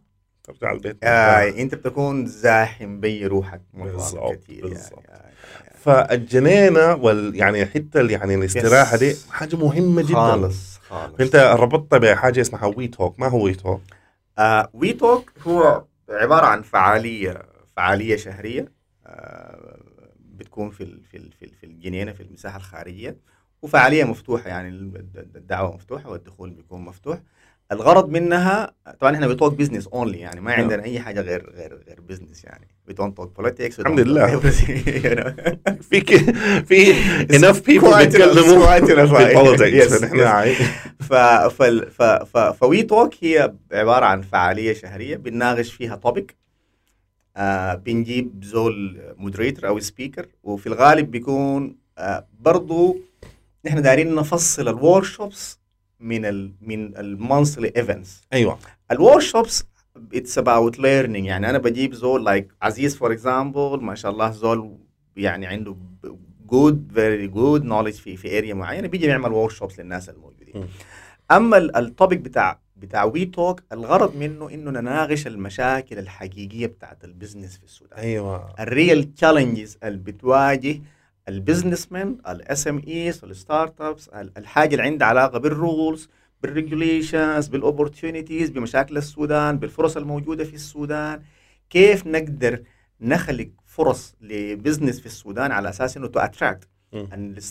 ترجع 0.44 0.72
البيت. 0.72 0.98
آه 1.04 1.50
أنت 1.50 1.75
بتكون 1.75 2.25
زاحم 2.25 3.00
بي 3.00 3.25
روحك 3.28 3.62
مرات 3.74 3.92
بالضبط، 3.94 4.36
كتير 4.36 4.66
يعني 4.66 4.80
فالجنينة 5.84 6.94
وال 6.96 7.36
يعني 7.36 7.66
حتى 7.66 8.01
ال- 8.01 8.12
يعني 8.12 8.36
الاستراحة 8.36 8.98
دي. 8.98 9.16
حاجة 9.32 9.56
مهمة 9.56 10.01
جدا. 10.01 10.13
خالص 10.13 10.80
خالص. 10.89 11.13
انت 11.20 11.36
ربطتها 11.36 11.98
بحاجة 12.00 12.42
اسمها 12.42 12.66
We 12.65 12.88
Talk 12.88 13.20
ما 13.20 13.28
هو 13.28 13.44
We 13.46 13.53
Talk 13.53 13.82
آه 14.38 14.70
We 14.74 14.94
Talk 14.94 15.32
هو 15.48 15.84
عبارة 16.10 16.46
عن 16.46 16.62
فعالية. 16.62 17.42
فعالية 17.79 18.15
شهرية 18.15 18.71
آه 19.05 19.79
بتكون 20.19 20.69
في 20.69 20.86
في 20.86 21.18
في 21.39 21.46
ال- 21.46 21.53
في 21.59 21.65
الجنينة 21.65 22.11
في 22.11 22.24
المساحة 22.24 22.57
الخارجية 22.57 23.18
وفعالية 23.61 24.03
مفتوحة 24.03 24.50
يعني 24.50 24.70
ال- 24.70 25.07
الدعوة 25.35 25.75
مفتوحة 25.75 26.09
والدخول 26.09 26.50
بيكون 26.50 26.81
مفتوح 26.81 27.20
الغرض 27.72 28.09
منها 28.09 28.74
طبعا 29.00 29.15
إحنا 29.15 29.27
ب 29.27 29.33
talk 29.33 29.53
business 29.53 29.88
only 29.88 30.18
يعني 30.20 30.42
ما. 30.42 30.53
عندنا 30.53 30.83
أي 30.83 31.00
حاجة 31.00 31.22
غير 31.22 31.50
غير 31.50 31.83
غير 31.87 32.01
business 32.01 32.44
يعني 32.44 32.68
don't 32.92 33.13
talk 33.22 33.27
politics 33.42 33.75
we 33.75 33.79
الحمد 33.79 34.00
لله. 34.00 34.39
في. 35.89 36.03
في 36.63 36.94
quite 36.94 37.33
enough, 37.39 37.68
بيتكلموا. 38.00 38.65
في 38.65 38.65
ف 41.09 41.13
ف 41.13 42.01
ف 42.01 42.37
ف 42.38 42.83
We 42.83 42.94
Talk 42.94 43.14
هي 43.24 43.53
عبارة 43.72 44.05
عن 44.05 44.22
فعالية 44.22 44.74
شهرية 44.74 45.15
بنناقش 45.15 45.74
فيها 45.74 45.96
topic 45.96 46.35
آه 47.40 47.75
بنجيب 47.75 48.44
زول 48.44 49.02
moderator 49.18 49.68
أو 49.68 49.80
speaker 49.79 50.27
وفي 50.44 50.68
الغالب 50.68 51.12
بيكون 51.12 51.75
آه 51.98 52.28
برضو 52.40 52.98
نحن 53.66 53.82
دايرين 53.82 54.16
نفصل 54.16 54.68
ال 54.68 55.03
workshops 55.03 55.59
من 56.00 56.25
ال 56.25 56.52
من 56.62 56.98
ال 56.98 57.07
monthly 57.07 57.72
events 57.77 58.22
أيوه. 58.34 58.60
ال 58.92 59.22
workshops 59.22 59.64
it's 60.14 60.38
about 60.38 60.79
learning 60.79 61.25
يعني 61.25 61.50
أنا 61.50 61.58
بجيب 61.58 61.94
زول 61.94 62.25
like 62.25 62.48
عزيز 62.62 62.96
for 62.96 63.12
example 63.12 63.79
ما 63.82 63.96
شاء 63.96 64.12
الله 64.12 64.32
زول 64.32 64.78
يعني 65.16 65.48
عنده 65.48 65.75
good 66.46 66.92
very 66.94 67.27
good 67.27 67.64
knowledge 67.64 67.94
في 67.94 68.18
في 68.18 68.38
area 68.38 68.53
معينة 68.54 68.88
بيجي 68.88 69.06
يعمل 69.06 69.32
workshops 69.31 69.79
للناس 69.80 70.10
الموجودين. 70.10 70.54
م. 70.56 70.68
أما 71.32 71.58
ال 71.57 71.68
topic 71.68 72.20
بتاع 72.20 72.60
بتاع 72.81 73.03
We 73.03 73.25
Talk 73.25 73.64
الغرض 73.72 74.15
منه 74.15 74.50
إنه 74.50 74.72
نناقش 74.72 75.27
المشاكل 75.27 76.00
الحقيقية 76.00 76.68
بتاعت 76.68 77.03
ال 77.03 77.09
business 77.09 77.57
في 77.57 77.63
السودان. 77.63 78.00
أيوه. 78.00 78.55
ال 78.59 79.14
real 79.14 79.32
challenges 79.32 79.77
اللي 79.83 79.98
بتواجه 79.98 80.81
ال 81.27 81.33
businessman 81.33 81.92
ال 81.92 82.18
SMEs 82.27 82.81
ال 82.88 83.24
startups 83.24 84.09
الحاجة 84.37 84.75
اللي 84.75 84.83
عندها 84.83 85.07
علاقة 85.07 85.39
بال 85.40 85.59
rules 85.59 86.09
بال 86.44 86.59
regulations 86.59 87.48
بال 87.48 87.61
opportunities 87.61 88.50
بمشاكل 88.50 88.98
السودان 88.98 89.57
بالفرص 89.57 89.98
الموجودة 89.98 90.44
في 90.44 90.53
السودان. 90.53 91.22
كيف 91.70 92.07
نقدر 92.07 92.63
نخلق 93.01 93.50
فرص 93.65 94.15
ل 94.22 94.30
business 94.30 95.00
في 95.00 95.05
السودان 95.05 95.51
على 95.51 95.70
أساس 95.70 95.98
إنه 95.98 96.07
to 96.07 96.20
attract 96.20 96.68
م. 96.94 97.05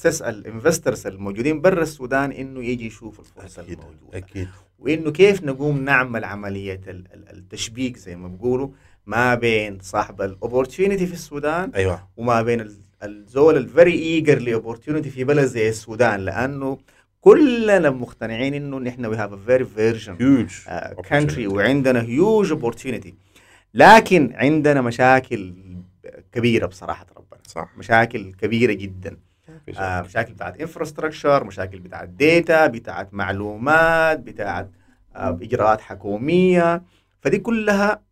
ال 0.05 0.15
investors 0.15 1.07
الموجودين 1.07 1.61
برا 1.61 1.83
السودان 1.83 2.33
إنه 2.33 2.65
يجي 2.65 2.87
يشوف 2.87 3.21
الفرص 3.21 3.59
أكيد 3.59 3.79
الموجودة. 3.79 4.19
أكيد. 4.19 4.49
وإنه 4.79 5.11
كيف 5.11 5.43
نقوم 5.45 5.85
نعمل 5.85 6.25
عملية 6.25 6.81
ال- 6.89 7.05
ال- 7.15 7.31
التشبيك 7.37 7.97
زي 7.97 8.17
ما 8.17 8.29
بيقولوا 8.29 8.69
ما 9.07 9.35
بين 9.35 9.79
صاحب 9.83 10.23
ال 10.23 10.30
opportunity 10.30 11.07
في 11.07 11.13
السودان 11.13 11.71
أيوه. 11.75 12.09
وما 12.17 12.43
بين 12.43 12.61
ال- 12.61 12.77
الزول 13.03 13.57
ال 13.57 13.64
very 13.64 13.93
eager 13.93 14.39
ل 14.39 14.45
opportunity 14.45 15.11
في 15.11 15.25
بلد 15.25 15.45
زي 15.45 15.69
السودان. 15.69 16.21
لأنه 16.21 16.79
كلنا 17.21 17.91
مقتنعين 17.91 18.55
إنه 18.55 18.79
نحن 18.79 19.07
we 19.07 19.17
have 19.17 19.33
a 19.33 19.37
very 19.37 19.65
virgin 19.65 20.17
huge 20.21 20.49
country 21.05 21.47
وعندنا 21.47 22.03
huge 22.03 22.51
opportunity 22.53 23.15
لكن 23.75 24.33
عندنا 24.35 24.81
مشاكل 24.83 25.55
كبيرة 26.33 26.67
بصراحة 26.67 27.07
ربنا. 27.17 27.41
صح. 27.47 27.69
مشاكل 27.79 28.33
كبيرة 28.33 28.73
جدا. 28.73 29.17
آه، 29.79 30.01
مشاكل 30.03 30.33
بتاعت 30.33 30.61
infrastructure 30.61 31.45
مشاكل 31.45 31.79
بتاعت 31.79 32.09
data 32.09 32.67
بتاعت 32.67 33.15
معلومات 33.15 34.21
بتاعت 34.21 34.71
آه، 35.17 35.39
إجراءات 35.43 35.81
حكومية. 35.81 36.83
فدي 37.21 37.39
كلها 37.39 38.03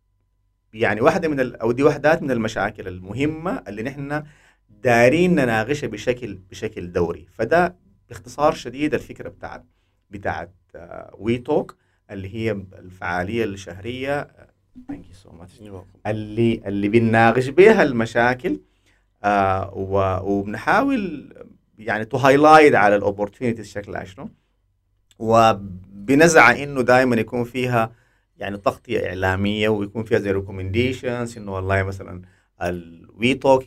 يعني 0.73 1.01
واحدة 1.01 1.27
من 1.27 1.39
ال- 1.39 1.55
أو 1.55 1.71
دي 1.71 1.83
وحدات 1.83 2.23
من 2.23 2.31
المشاكل 2.31 2.87
المهمة 2.87 3.63
اللي 3.67 3.83
نحن 3.83 4.23
دارين 4.69 5.31
نناقشها 5.35 5.87
بشكل 5.87 6.33
بشكل 6.49 6.91
دوري. 6.91 7.27
فده 7.33 7.75
باختصار 8.09 8.53
شديد 8.53 8.93
الفكرة 8.93 9.29
بتاعت 9.29 9.65
بتاعت 10.09 10.53
We 11.17 11.37
Talk 11.37 11.75
اللي 12.11 12.35
هي 12.35 12.51
الفعالية 12.51 13.43
الشهرية. 13.43 14.27
thank 14.87 15.07
you 15.07 15.13
so 15.13 15.31
much 15.31 15.61
أيوة. 15.61 15.85
اللي 16.07 16.61
اللي 16.65 16.87
بنناقش 16.89 17.47
بها 17.47 17.83
المشاكل 17.83 18.59
آه 19.27 19.71
وبنحاول 20.23 21.33
يعني 21.77 22.05
to 22.05 22.17
highlight 22.17 22.75
على 22.75 22.95
ال 22.95 23.00
opportunities 23.00 23.67
شكلها 23.67 24.03
شنو؟ 24.03 24.29
وبنسعى 25.19 26.51
إنه 26.51 26.81
دائما 26.81 27.15
يكون 27.15 27.43
فيها 27.43 27.91
يعني 28.37 28.57
تغطية 28.57 29.07
إعلامية 29.09 29.69
ويكون 29.69 30.03
فيها 30.03 30.19
زي 30.19 30.31
recommendations 30.31 31.37
إنه 31.37 31.55
والله 31.55 31.83
مثلا 31.83 32.21
ال 32.61 33.33
We 33.33 33.43
Talk 33.43 33.63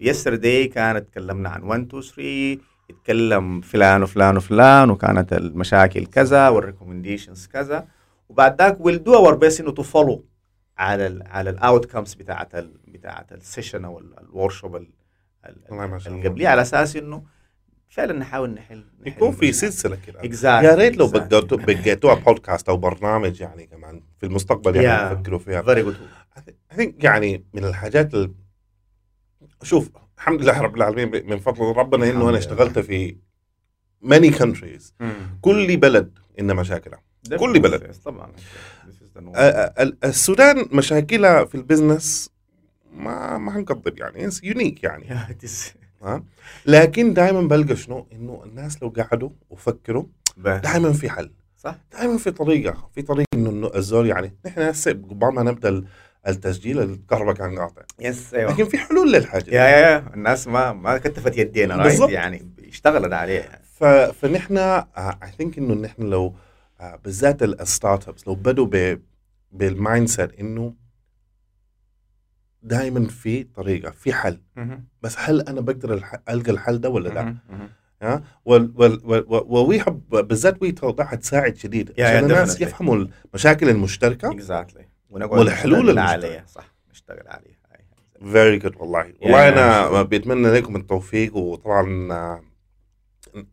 yesterday 0.00 0.68
كانت 0.68 1.08
تكلمنا 1.08 1.48
عن 1.48 1.62
1 1.62 1.86
2 1.86 2.02
3 2.02 2.62
يتكلم 2.90 3.60
فلان 3.60 4.02
وفلان 4.02 4.36
وفلان 4.36 4.90
وكانت 4.90 5.32
المشاكل 5.32 6.06
كذا 6.06 6.48
وال 6.48 6.60
recommendations 6.60 7.46
كذا. 7.46 7.88
وبعد 8.28 8.62
ذاك 8.62 8.76
we'll 8.80 9.04
do 9.04 9.14
our 9.14 9.34
best 9.34 9.60
إنه 9.60 9.70
to 9.72 9.82
follow 9.82 10.24
على 10.80 11.06
ال 11.06 11.22
على 11.26 11.50
ال 11.50 11.86
outcomes 11.86 12.14
بتاعت 12.14 12.54
ال 12.54 12.74
بتاعت 12.88 13.32
ال 13.32 13.38
session 13.38 13.84
أو 13.84 13.98
ال 13.98 14.50
workshop 14.52 14.72
والله 14.74 15.86
ما 15.86 15.98
شاء 15.98 16.12
الله. 16.12 16.24
القبليه 16.26 16.48
على 16.48 16.62
أساس 16.62 16.96
إنه 16.96 17.22
فعلا 17.88 18.12
نحاول 18.12 18.50
نحل, 18.50 18.84
نحل 19.00 19.08
يكون 19.08 19.30
في 19.32 19.42
المشاكل. 19.42 19.54
سلسلة 19.72 19.98
كده 20.06 20.20
Exactly, 20.20 20.64
يا 20.64 20.74
ريت 20.74 20.96
لو 20.96 21.08
exactly. 21.08 21.12
بقيتوا 21.12 21.58
بقيتوها 21.58 22.14
بودكاست 22.14 22.68
أو 22.68 22.76
برنامج 22.76 23.40
يعني 23.40 23.66
كمان 23.66 24.02
في 24.18 24.26
المستقبل 24.26 24.76
يعني 24.76 25.10
Yeah. 25.10 25.12
نفكروا 25.18 25.38
فيها. 25.38 25.62
I 26.72 26.76
think 26.76 26.90
يعني 27.04 27.44
من 27.52 27.64
الحاجات 27.64 28.14
ال... 28.14 28.34
شوف 29.62 29.90
الحمد 30.16 30.42
لله 30.42 30.60
رب 30.60 30.76
العالمين 30.76 31.26
من 31.30 31.38
فضل 31.38 31.76
ربنا 31.76 32.10
إنه 32.10 32.28
أنا. 32.28 32.38
اشتغلت 32.38 32.78
في 32.78 33.16
many 34.04 34.34
countries 34.38 35.04
كل 35.40 35.76
بلد 35.76 36.18
إنه 36.38 36.54
مشاكله 36.54 36.98
كل 37.38 37.60
بلد 37.60 37.94
طبعا 38.04 38.32
السودان 40.04 40.66
مشاكلها 40.72 41.44
في 41.44 41.54
البزنس 41.54 42.30
ما 42.94 43.38
ما 43.38 43.52
حنكذب 43.52 43.98
يعني 43.98 44.28
unique 44.42 44.84
يعني. 44.84 45.06
ها 46.02 46.22
لكن 46.66 47.14
دائما 47.14 47.40
بلقى 47.40 47.76
شنو؟ 47.76 48.06
إنه 48.12 48.42
الناس 48.44 48.82
لو 48.82 48.88
قعدوا 48.88 49.30
وفكروا 49.50 50.04
دائما 50.36 50.92
في 50.92 51.10
حل. 51.10 51.30
صح. 51.56 51.76
دائما 51.92 52.18
في 52.18 52.30
طريقة 52.30 52.88
في 52.94 53.02
طريقة 53.02 53.26
إنه 53.34 53.70
الزول 53.74 54.06
يعني 54.06 54.32
نحن 54.46 54.60
هسه 54.60 54.90
قبل 54.90 55.34
ما 55.34 55.42
نبدا 55.42 55.84
التسجيل 56.28 56.80
الكهرباء 56.82 57.34
كان 57.34 57.58
قاطع. 57.58 57.82
yes 58.00 58.34
أيوه. 58.34 58.52
لكن 58.52 58.64
في 58.64 58.78
حلول 58.78 59.12
للحاجة. 59.12 59.50
يا 59.50 59.64
يا 59.64 60.14
الناس 60.14 60.48
ما 60.48 60.72
ما 60.72 60.98
كتفت 60.98 61.38
يدينا 61.38 61.82
بالضبط. 61.82 62.10
يعني 62.10 62.46
اشتغلت 62.68 63.12
عليه 63.12 63.60
ف... 63.78 63.84
فنحن 63.84 64.56
I 64.56 65.30
think 65.38 65.58
إنه 65.58 65.74
نحن 65.74 66.02
لو 66.02 66.34
آه، 66.80 66.98
بالذات 67.04 67.42
ال 67.42 68.08
startups 68.08 68.28
لو 68.28 68.34
بدوا 68.34 68.66
ب... 68.66 69.00
بال 69.50 70.08
mindset 70.08 70.40
إنه 70.40 70.74
دائما 72.62 73.06
في 73.08 73.42
طريقة 73.42 73.90
في 73.90 74.12
حل. 74.12 74.40
بس 75.02 75.16
هل 75.18 75.40
أنا 75.40 75.60
بقدر. 75.60 76.04
ألقى 76.28 76.50
الحل 76.50 76.78
ده 76.78 76.88
ولا 76.88 77.08
لا؟ 77.08 77.36
ها؟ 78.02 78.22
ووي 78.44 79.84
بالذات 80.10 80.62
we 80.62 80.72
توضح 80.72 81.14
تساعد 81.14 81.56
شديد. 81.56 81.90
عشان 82.00 82.24
الناس 82.24 82.60
يفهموا 82.60 83.06
المشاكل 83.26 83.68
المشتركة 83.68 84.32
exactly 84.32 84.88
والحلول 85.10 85.98
عليها. 85.98 86.44
صح 86.46 86.74
نشتغل 86.90 87.28
عليها. 87.28 87.60
very 88.32 88.58
good 88.58 88.76
والله. 88.76 89.12
والله 89.20 89.48
أنا 89.48 90.02
بيتمنى 90.02 90.50
لكم 90.50 90.76
التوفيق 90.76 91.36
وطبعا 91.36 91.84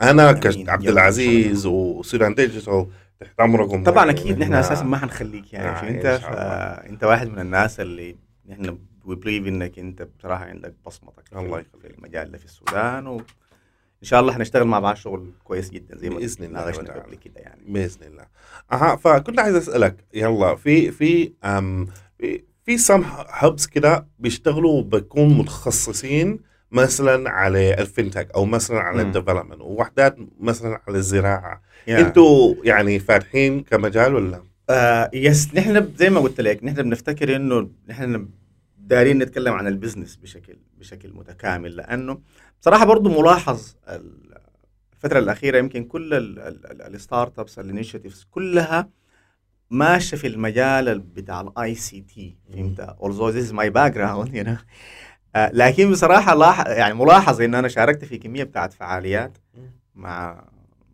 أنا 0.02 0.32
كعبد 0.32 0.88
العزيز 0.88 1.66
وسودان 1.66 2.36
ديجيتال 2.36 2.88
تحت 3.20 3.40
امركم 3.40 3.84
طبعا 3.84 4.10
أكيد 4.10 4.40
نحن 4.40 4.54
أساسا 4.54 4.84
ما 4.84 4.98
حنخليك 4.98 5.54
يعني 5.54 5.68
آه 5.68 5.90
انت 5.90 6.06
انت 6.90 7.04
واحد 7.04 7.28
من 7.28 7.40
الناس 7.40 7.80
اللي 7.80 8.18
نحن 8.50 8.78
we 9.06 9.16
believe 9.16 9.48
إنك 9.48 9.80
أنت 9.80 10.02
بصراحة 10.20 10.46
عندك 10.46 10.74
بصمتك 10.86 11.24
الله 11.36 11.66
في 11.82 11.88
المجال 11.88 12.32
ده 12.32 12.38
في 12.38 12.46
السودان 12.46 13.08
وإن 13.08 13.24
شاء 14.02 14.20
الله 14.20 14.34
حنشتغل 14.34 14.68
مع 14.68 14.80
بعض 14.80 14.96
شغل 14.96 15.32
كويس 15.44 15.70
جدا 15.70 15.98
زي 15.98 16.10
ما 16.10 16.16
بإذن 16.16 16.46
الله 16.46 16.62
قبل 16.62 17.16
كده 17.16 17.40
يعني. 17.42 17.62
بإذن 17.68 18.04
الله. 18.08 18.26
أها 18.72 18.96
فكنت 18.96 19.40
عايز 19.40 19.56
أسألك 19.56 20.06
يلا 20.14 20.56
في 20.56 20.92
في 20.92 21.32
في 22.20 22.44
في 22.64 22.78
some 22.78 23.04
hubs 23.30 23.68
كده 23.68 24.08
بيشتغلوا 24.20 24.82
بيكون 24.82 25.38
متخصصين 25.38 26.40
مثلا 26.72 27.30
على 27.30 27.74
ال 27.74 27.81
fintech 27.81 28.32
أو 28.36 28.46
مثلا 28.46 28.80
على 28.80 29.02
ال 29.02 29.07
development 29.07 29.62
ووحدات 29.62 30.16
مثلا 30.40 30.82
على 30.88 30.98
الزراعة. 30.98 31.62
Yeah. 31.88 31.90
أنتوا 31.90 32.56
يعني 32.64 33.00
فاتحين 33.00 33.64
كمجال 33.64 34.16
ولا؟ 34.16 34.44
آه 34.70 35.10
yes 35.14 35.56
نحن 35.56 35.94
زي 35.96 36.10
ما 36.10 36.20
قلت 36.20 36.42
لك 36.42 36.64
نحن 36.64 36.76
بنفتكر 36.76 37.36
إنه 37.36 37.70
نحن 37.88 38.30
دارين 38.78 39.18
نتكلم 39.18 39.54
عن 39.54 39.68
ال 39.68 39.73
business 39.73 40.16
بشكل 40.16 40.58
بشكل 40.78 41.14
متكامل 41.14 41.76
لأنه 41.76 42.22
بصراحة 42.62 42.86
برضه 42.86 43.22
ملاحظ 43.22 43.76
الفترة 44.94 45.20
الأخيرة 45.20 45.58
يمكن 45.58 45.84
كل 45.84 46.14
ال 46.82 46.88
startups 46.88 47.40
ال 47.40 47.60
initiatives 47.60 48.28
كلها 48.32 48.90
ماشية 49.70 50.18
في 50.18 50.28
المجال 50.28 51.00
بتاع 51.00 51.42
ال 51.42 51.76
ICT 51.76 52.38
فهمت؟ 52.54 52.96
my 53.52 53.70
background 53.70 54.36
you 54.36 54.48
know. 54.48 54.50
آه، 54.50 54.66
لكن 55.54 55.92
بصراحة 55.92 56.36
لاح 56.36 56.68
يعني 56.68 56.94
ملاحظ 56.94 57.42
إن 57.42 57.56
أنا 57.56 57.68
شاركت 57.68 58.06
في 58.06 58.18
كمية 58.18 58.44
بتاعت 58.44 58.74
فعاليات 58.74 59.38
مع 59.96 60.44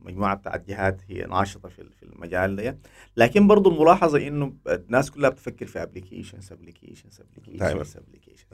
مجموعة 0.01 0.35
بتاعت 0.35 0.67
جهات 0.67 1.01
هي 1.09 1.25
ناشطة 1.25 1.69
في 1.69 1.83
في 1.99 2.03
المجال 2.03 2.55
ده. 2.55 2.77
لكن 3.17 3.47
برضه 3.47 3.71
الملاحظة 3.71 4.27
إنه 4.27 4.53
الناس 4.67 5.11
كلها 5.11 5.29
بتفكر 5.29 5.65
في 5.65 5.83
applications 5.83 6.51
applications 6.51 7.21
applications 7.21 7.97
applications 7.97 8.45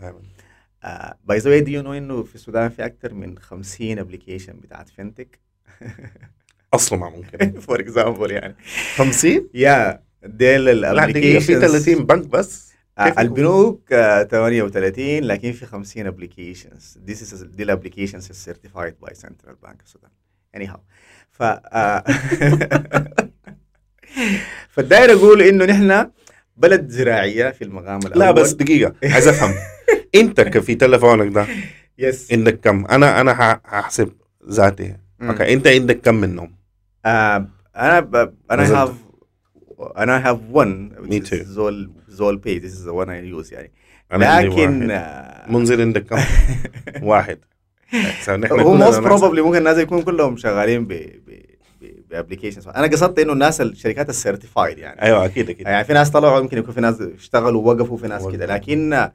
by 1.25 1.37
the 1.37 1.49
way 1.49 1.61
do 1.61 1.71
you 1.71 1.81
know 1.81 1.93
إنه 1.93 2.23
في 2.23 2.35
السودان 2.35 2.69
في 2.69 2.85
أكثر 2.85 3.13
من 3.13 3.37
50 3.39 3.99
application 3.99 4.53
بتاعت 4.53 4.89
fintech 4.89 5.39
أصلا 6.73 6.99
ما 6.99 7.09
ممكن. 7.09 7.51
for 7.61 7.79
example 7.79 8.31
يعني. 8.31 8.55
50 8.95 9.49
يا 9.53 10.03
ديل 10.23 10.69
ال 10.69 10.75
application 10.75 11.39
في 11.39 11.67
30 11.67 12.05
بنك 12.05 12.27
بس. 12.27 12.73
البنوك 12.99 13.93
آه 13.93 14.23
38 14.23 15.19
لكن 15.19 15.51
في 15.51 15.65
50 15.65 16.07
applications 16.07 16.97
دي 17.41 17.63
ال 17.63 17.68
applications 17.68 18.31
certified 18.31 18.95
by 19.01 19.15
Central 19.15 19.55
Bank 19.55 19.81
السودان 19.85 20.11
anyhow 20.55 20.79
ف 21.31 21.43
آه، 21.43 22.03
فالداير 24.69 25.13
أقول 25.13 25.41
إنه 25.41 25.65
نحن 25.65 26.09
بلد 26.57 26.89
زراعية 26.89 27.49
في 27.49 27.63
المقام 27.63 27.99
الأول. 27.99 28.19
لا 28.19 28.31
بس 28.31 28.51
دقيقة. 28.51 28.93
عايز 29.03 29.27
أفهم. 29.27 29.53
انت 30.15 30.41
في 30.41 30.75
تلفونك 30.75 31.33
ده 31.33 31.47
يس 31.97 32.31
عندك 32.31 32.59
كم؟ 32.59 32.85
أنا 32.85 33.21
أنا 33.21 33.59
هحسب 33.65 34.11
ذاتي. 34.49 34.95
أوكي. 35.21 35.53
أنت 35.53 35.67
عندك 35.67 36.01
كم 36.01 36.15
منهم؟ 36.15 36.55
آه 37.05 37.47
أنا 37.75 37.99
ب... 37.99 38.33
أنا 38.51 38.83
have 38.83 38.93
أنا 39.79 40.29
have 40.29 40.39
1 40.51 40.67
me 40.99 41.19
too 41.19 41.35
زول 41.35 41.91
زول 42.07 42.37
but 42.37 42.59
this 42.59 42.73
is 42.73 42.85
the 42.85 42.91
one 42.91 43.09
I 43.09 43.27
use 43.27 43.53
يعني. 43.53 43.71
لكن 44.11 44.91
آه 44.91 45.51
منزل 45.51 45.81
عندك 45.81 46.05
كم؟ 46.05 46.17
واحد. 47.09 47.39
هو 48.51 48.73
most 48.73 48.99
probably 48.99 49.41
ممكن 49.41 49.57
الناس 49.57 49.77
يكونوا 49.77 50.03
كلهم 50.03 50.37
شغالين 50.37 50.85
ب 50.85 50.93
ب 52.09 52.14
applications 52.14 52.67
أنا 52.67 52.87
قصدت 52.87 53.19
إنه 53.19 53.33
الناس 53.33 53.61
الشركات 53.61 54.09
ال 54.09 54.16
certified 54.16 54.77
يعني. 54.77 55.01
أيوه 55.01 55.25
أكيد 55.25 55.49
أكيد. 55.49 55.67
يعني 55.67 55.83
في 55.83 55.93
ناس 55.93 56.09
طلعوا 56.09 56.39
يمكن 56.39 56.57
يكون 56.57 56.73
في 56.73 56.81
ناس 56.81 57.01
اشتغلوا 57.01 57.61
ووقفوا 57.61 57.97
في 57.97 58.07
ناس 58.07 58.27
كده. 58.27 58.45
لكن 58.45 59.09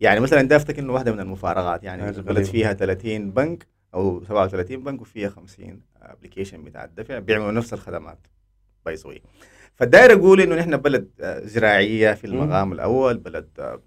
يعني 0.00 0.20
مثلا 0.20 0.42
ده 0.42 0.56
افتكر 0.56 0.82
إنه 0.82 0.92
واحدة 0.92 1.12
من 1.12 1.20
المفارقات 1.20 1.84
يعني 1.84 2.12
بلد 2.12 2.44
فيها 2.44 2.72
30 2.72 3.30
بنك 3.30 3.66
أو 3.94 4.22
37 4.24 4.82
بنك 4.84 5.00
وفيها 5.00 5.28
50 5.28 5.80
application 6.02 6.64
بتاع 6.64 6.84
الدفع 6.84 7.18
بيعملوا 7.18 7.52
نفس 7.52 7.72
الخدمات. 7.72 8.18
by 8.84 8.94
the 8.94 9.14
فالداير 9.74 10.12
أقول 10.12 10.40
إنه 10.40 10.54
نحن 10.54 10.76
بلد 10.76 11.08
زراعية 11.44 12.14
في 12.14 12.26
المقام 12.26 12.72
الأول 12.72 13.18
بلد 13.18 13.80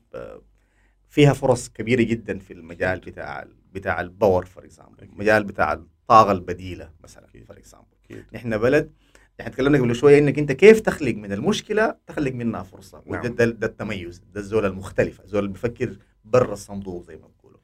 فيها 1.09 1.33
فرص 1.33 1.69
كبيرة 1.69 2.01
جدا 2.03 2.39
في 2.39 2.53
المجال 2.53 2.99
بتاع 2.99 3.45
بتاع 3.71 4.01
ال 4.01 4.09
power 4.09 4.45
for 4.45 4.65
example 4.65 5.03
المجال 5.03 5.43
بتاع 5.43 5.73
الطاقة 5.73 6.31
البديلة 6.31 6.91
مثلا 7.03 7.27
for 7.47 7.57
example 7.57 7.87
نحن 8.33 8.57
بلد 8.57 8.91
إحنا 9.39 9.51
تكلمنا 9.51 9.77
قبل 9.77 9.95
شوية 9.95 10.19
إنك 10.19 10.39
أنت 10.39 10.51
كيف 10.51 10.79
تخلق 10.79 11.15
من 11.15 11.31
المشكلة 11.33 11.95
تخلق 12.07 12.31
منها 12.31 12.63
فرصة 12.63 13.03
نعم. 13.05 13.19
وده 13.19 13.29
ده, 13.29 13.45
ده 13.45 13.67
التميز 13.67 14.21
ده 14.33 14.39
الزول 14.41 14.65
المختلفة 14.65 15.23
الزول 15.23 15.39
اللي 15.39 15.53
بيفكر 15.53 15.97
برا 16.25 16.53
الصندوق 16.53 17.03
زي 17.03 17.15
ما 17.15 17.27
بيقولوا. 17.27 17.59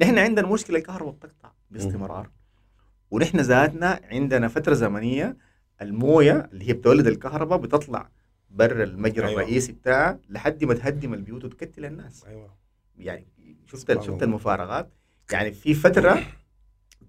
نحن 0.00 0.18
عندنا 0.18 0.46
مشكله 0.48 0.78
الكهرباء 0.78 1.12
بتقطع 1.14 1.52
باستمرار 1.70 2.30
ونحن 3.10 3.40
ذاتنا 3.40 4.00
عندنا 4.10 4.48
فترة 4.48 4.74
زمنية 4.74 5.36
الموية 5.82 6.48
اللي 6.52 6.68
هي 6.68 6.72
بتولد 6.72 7.06
الكهرباء 7.06 7.58
بتطلع 7.58 8.10
برا 8.50 8.84
المجرى 8.84 9.26
أيوة. 9.26 9.40
الرئيسي 9.40 9.72
بتاعها 9.72 10.20
لحد 10.28 10.64
ما 10.64 10.74
تهدم 10.74 11.14
البيوت 11.14 11.44
وتكتل 11.44 11.84
الناس 11.84 12.24
أيوه 12.24 12.54
يعني 12.98 13.26
شفت 13.66 14.02
شفت 14.02 14.22
المفارقات 14.22 14.90
يعني 15.32 15.52
في 15.52 15.74
فترة 15.74 16.22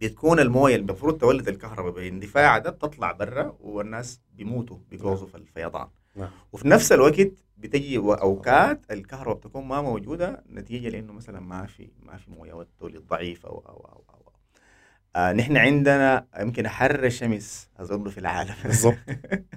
بتكون 0.01 0.39
الموية 0.39 0.75
اللي 0.75 0.85
المفروض 0.85 1.17
تولد 1.17 1.47
الكهرباء 1.47 1.91
باندفاع 1.91 2.57
ده 2.57 2.69
بتطلع 2.69 3.11
برا 3.11 3.57
والناس 3.59 4.21
بيموتوا 4.33 4.77
بيجوزوا 4.89 5.27
في 5.27 5.35
الفيضان 5.35 5.87
نعم. 6.15 6.29
وفي 6.53 6.67
نفس 6.67 6.91
الوقت 6.91 7.31
بتجي 7.57 7.97
اوقات 7.97 8.91
الكهرباء 8.91 9.35
بتكون 9.35 9.65
ما 9.65 9.81
موجودة 9.81 10.43
نتيجة 10.49 10.89
لأنه 10.89 11.13
مثلا 11.13 11.39
ما 11.39 11.65
في 11.65 11.89
ما 12.03 12.17
في 12.17 12.31
موية 12.31 12.53
والتوليد 12.53 13.07
ضعيف 13.07 13.45
أو 13.45 13.59
أو 13.59 13.75
أو, 13.75 14.03
أو. 14.09 14.14
نحن 15.15 15.57
عندنا 15.57 16.27
يمكن 16.39 16.67
حر 16.67 17.03
الشمس 17.05 17.69
اظن 17.77 18.09
في 18.09 18.17
العالم. 18.17 18.53
بالضبط. 18.63 18.97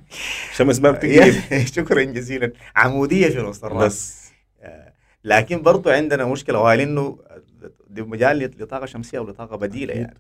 شمس 0.57 0.81
ما 0.81 0.90
بتجيب 0.90 1.35
شكرا 1.64 2.03
جزيلا. 2.03 2.53
عمودية 2.77 3.29
في 3.29 3.38
الراس 3.38 3.64
بس. 3.64 4.29
آه 4.61 4.92
لكن 5.25 5.62
برضو 5.62 5.90
عندنا 5.90 6.25
مشكلة 6.25 6.59
وهي 6.61 6.83
انه 6.83 7.18
دي 7.90 8.03
مجال 8.03 8.38
لطاقة 8.38 8.87
شمسية 8.87 9.18
أو 9.18 9.25
لطاقه 9.29 9.57
بديله 9.57 9.94
يعني. 9.94 10.18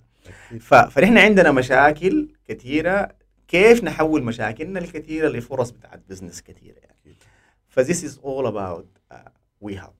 فنحن 0.60 1.18
عندنا 1.18 1.52
مشاكل 1.52 2.28
كثيره 2.48 3.08
كيف 3.48 3.84
نحول 3.84 4.22
مشاكلنا 4.22 4.78
الكثيره 4.78 5.28
لفرص 5.28 5.70
بتاعت 5.70 6.02
business 6.08 6.42
كثيره 6.42 6.76
يعني؟ 6.76 7.16
ف 7.68 7.75
this 7.75 8.04
is 8.04 8.20
all 8.24 8.46
about 8.46 8.98
we 9.60 9.76
have 9.76 9.94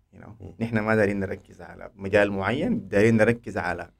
نحن 0.60 0.78
ما 0.78 0.96
دارين 0.96 1.20
نركز 1.20 1.62
على 1.62 1.90
مجال 1.96 2.32
معين 2.32 2.88
دارين 2.88 3.16
نركز 3.16 3.58
على 3.58 3.90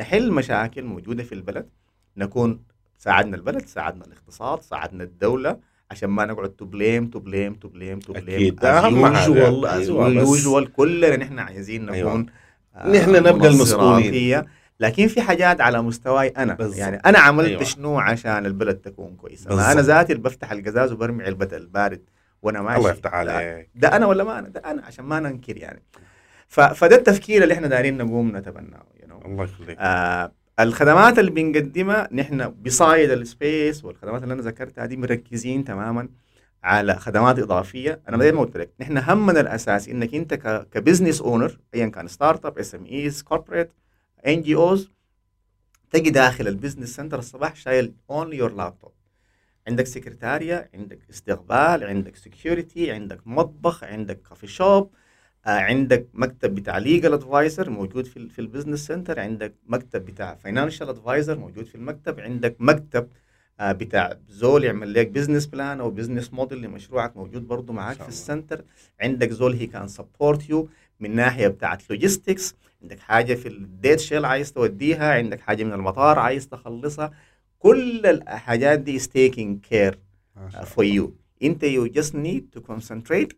نحل 0.00 0.32
مشاكل 0.32 0.84
موجودة 0.84 1.22
في 1.22 1.32
البلد 1.32 1.68
نكون 2.16 2.60
ساعدنا 2.98 3.36
البلد 3.36 3.66
ساعدنا 3.66 4.04
الاقتصاد 4.04 4.62
ساعدنا 4.62 5.04
الدولة 5.04 5.58
عشان 5.90 6.10
ما 6.10 6.24
نقعد 6.24 6.48
to 6.48 6.64
blame 6.64 7.06
to 7.06 7.18
blame 7.18 7.54
to 7.54 7.68
blame 7.68 7.98
to 7.98 8.12
blame 8.12 8.34
أكيد 8.34 8.64
أهم 8.64 9.16
حاجة 9.16 10.64
كلنا 10.76 11.16
نحن 11.16 11.38
عايزين 11.38 11.86
نكون 11.86 12.26
أيوة. 12.76 12.96
نحن 12.96 13.10
نبقى 13.10 13.48
المسؤولين 13.48 14.44
لكن 14.80 15.06
في 15.06 15.20
حاجات 15.22 15.60
على 15.60 15.82
مستواي 15.82 16.28
أنا 16.28 16.54
بالظبط. 16.54 16.78
يعني 16.78 16.96
أنا 16.96 17.18
عملت 17.18 17.46
أيوة. 17.46 17.58
أيوة. 17.60 17.70
شنو 17.70 17.98
عشان 17.98 18.46
البلد 18.46 18.76
تكون 18.76 19.16
كويسة 19.16 19.56
ما. 19.56 19.72
أنا 19.72 19.80
ذاتي 19.80 20.12
اللي 20.12 20.22
بفتح 20.22 20.52
القزاز 20.52 20.92
وبرمي 20.92 21.24
علبه 21.24 21.56
البارد 21.56 22.02
وأنا 22.42 22.62
ماشي 22.62 22.78
الله 22.78 22.90
يفتح 22.90 23.14
عليك 23.14 23.70
ده 23.74 23.96
أنا 23.96 24.06
ولا 24.06 24.24
ما 24.24 24.38
أنا 24.38 24.48
ده 24.48 24.60
أنا 24.60 24.82
عشان 24.82 25.04
ما 25.04 25.20
ننكر 25.20 25.56
يعني. 25.56 25.82
فده 26.48 26.96
التفكير 26.96 27.42
اللي 27.42 27.54
إحنا 27.54 27.66
دايرين 27.66 27.98
نقوم 27.98 28.36
نتبناه. 28.36 28.82
الله 29.24 29.44
يخليك. 29.44 29.76
آه 29.80 30.32
الخدمات 30.60 31.18
اللي 31.18 31.30
بنقدمها 31.30 32.08
نحن 32.12 32.48
beside 32.48 33.10
ال 33.10 33.22
space 33.22 33.84
والخدمات 33.84 34.22
اللي 34.22 34.34
أنا 34.34 34.42
ذكرتها 34.42 34.86
دي 34.86 34.96
مركزين 34.96 35.64
تماما 35.64 36.08
على 36.62 36.94
خدمات 36.94 37.38
إضافية. 37.38 38.00
أنا 38.08 38.18
زي 38.18 38.32
ما 38.32 38.40
قلت 38.40 38.56
لك 38.56 38.70
نحن 38.80 38.98
همنا 38.98 39.40
الاساسي 39.40 39.90
إنك 39.92 40.14
أنت 40.14 40.34
ك 40.72 40.77
business 40.77 41.20
owner 41.20 41.58
ايا 41.74 41.86
كان 41.86 42.08
ستارت 42.08 42.46
اب 42.46 42.58
اس 42.58 42.74
ام 42.74 42.84
ايز 42.84 43.22
كوربريت 43.22 43.72
ان 44.26 44.42
جي 44.42 44.54
اوز 44.54 44.90
تجي 45.90 46.10
داخل 46.10 46.48
ال 46.48 46.53
business 46.53 46.96
center 46.96 47.18
الصباح 47.18 47.56
شايل 47.56 47.94
only 48.10 48.36
your 48.36 48.52
laptop 48.52 48.92
عندك 49.68 49.86
سكرتارية 49.86 50.70
عندك 50.74 50.98
استقبال 51.10 51.84
عندك 51.84 52.16
security 52.16 52.90
عندك 52.90 53.26
مطبخ 53.26 53.84
عندك 53.84 54.22
coffee 54.22 54.46
shop 54.46 54.90
عندك 55.46 56.06
مكتب 56.14 56.54
بتاع 56.54 56.78
legal 56.78 57.12
advisor 57.12 57.70
موجود 57.70 58.06
في 58.06 58.28
في 58.28 58.38
ال 58.38 58.43
business 58.43 58.86
center 58.86 59.20
عندك 59.20 59.54
مكتب 59.66 60.04
بتاع 60.04 60.34
financial 60.34 60.88
advisor 60.88 61.38
موجود 61.38 61.66
في 61.66 61.74
المكتب 61.74 62.20
عندك 62.20 62.56
مكتب 62.58 63.08
آه، 63.60 63.72
بتاع 63.72 64.16
زول 64.28 64.64
يعمل 64.64 64.94
لك 64.94 65.08
business 65.08 65.46
plan 65.46 65.80
أو 65.80 65.90
business 65.90 66.32
model 66.32 66.62
لمشروعك 66.62 67.16
موجود 67.16 67.48
برضه 67.48 67.72
معاك 67.72 67.96
في. 67.96 68.08
ال 68.08 68.16
center 68.16 68.64
عندك 69.00 69.30
زول 69.30 69.52
he 69.54 69.66
can 69.66 69.88
support 69.88 70.50
you 70.50 70.68
من 71.00 71.16
ناحية 71.16 71.48
بتاعت 71.48 71.90
logistics 71.90 72.54
عندك 72.82 72.98
حاجة 73.00 73.34
في 73.34 73.48
ال 73.48 74.00
DHL 74.00 74.24
عايز 74.24 74.52
توديها 74.52 75.12
عندك 75.14 75.40
حاجة 75.40 75.64
من 75.64 75.72
المطار 75.72 76.18
عايز 76.18 76.48
تخلصها. 76.48 77.10
كل 77.58 78.06
الحاجات 78.06 78.78
دي 78.80 78.98
is 79.00 79.02
taking 79.02 79.70
care 79.72 79.96
ما 80.36 80.50
شاء 80.50 80.64
for 80.64 80.98
you. 80.98 81.08
انت 81.42 81.64
you 81.64 81.88
just 82.02 82.12
need 82.14 82.58
to 82.58 82.62
concentrate 82.72 83.34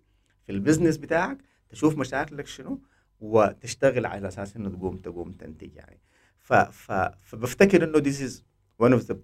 في 0.47 0.51
ال 0.53 0.58
business 0.58 0.97
بتاعك 0.97 1.39
تشوف 1.73 1.99
مشاكلك 1.99 2.47
شنو 2.47 2.81
وتشتغل 3.21 4.07
على 4.07 4.29
أساس 4.29 4.57
إنه 4.57 4.71
تقوم 4.71 4.97
تقوم 4.97 5.33
تنتج 5.33 5.77
يعني. 5.77 6.01
ف 6.39 6.53
ف 6.53 6.93
فبفتكر 7.23 7.85
إنه 7.85 7.99
this 7.99 8.17
is 8.17 8.43
one 8.87 9.01
of 9.01 9.07
the 9.07 9.17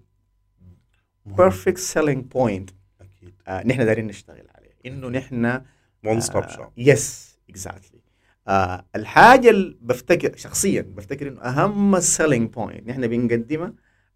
perfect 1.37 1.79
selling 1.93 2.21
point. 2.35 2.73
أكيد. 3.01 3.33
آه 3.47 3.67
نحن 3.67 3.85
دايرين 3.85 4.07
نشتغل 4.07 4.47
عليه. 4.55 4.75
إنه 4.85 5.09
نحن 5.09 5.61
one 6.05 6.19
stop 6.21 6.47
shop 6.47 6.71
yes 6.77 7.37
exactly 7.49 7.99
الحاجة 8.95 9.49
اللي 9.49 9.77
بفتكر 9.81 10.37
شخصيا 10.37 10.81
بفتكر 10.81 11.27
إنه 11.27 11.41
أهم 11.41 11.95
ال 11.95 12.02
selling 12.02 12.49
point 12.49 12.87
نحن 12.87 13.07
بنقدمها 13.07 13.73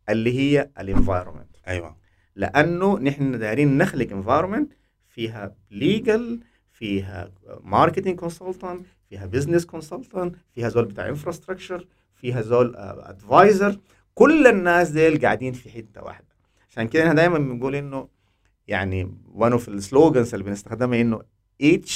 اللي 0.09 0.39
هي 0.39 0.69
ال 0.79 0.86
environment 0.86 1.55
أيوه. 1.67 1.97
لأنه 2.35 2.99
نحن 2.99 3.39
دايرين 3.39 3.77
نخلق 3.77 4.11
environment 4.11 4.73
فيها 5.07 5.55
legal 5.71 6.43
فيها 6.83 7.31
marketing 7.63 8.15
consultant 8.19 8.85
فيها 9.09 9.25
business 9.25 9.65
consultant 9.65 10.35
فيها 10.51 10.69
زول 10.69 10.85
بتاع 10.85 11.09
infrastructure 11.09 11.87
فيها 12.15 12.41
زول 12.41 12.75
advisor 12.77 13.79
كل 14.15 14.47
الناس 14.47 14.89
ديل 14.89 15.21
قاعدين 15.21 15.53
في 15.53 15.69
حتة 15.69 16.03
واحدة. 16.03 16.27
عشان 16.69 16.87
كده 16.87 17.03
إحنا 17.03 17.13
دايما 17.13 17.37
بنقول 17.37 17.75
إنه 17.75 18.07
يعني 18.67 19.11
one 19.37 19.51
of 19.53 19.69
ال 19.69 19.77
slogans 19.77 20.33
اللي 20.33 20.45
بنستخدمها 20.45 21.01
إنه 21.01 21.21
each 21.63 21.91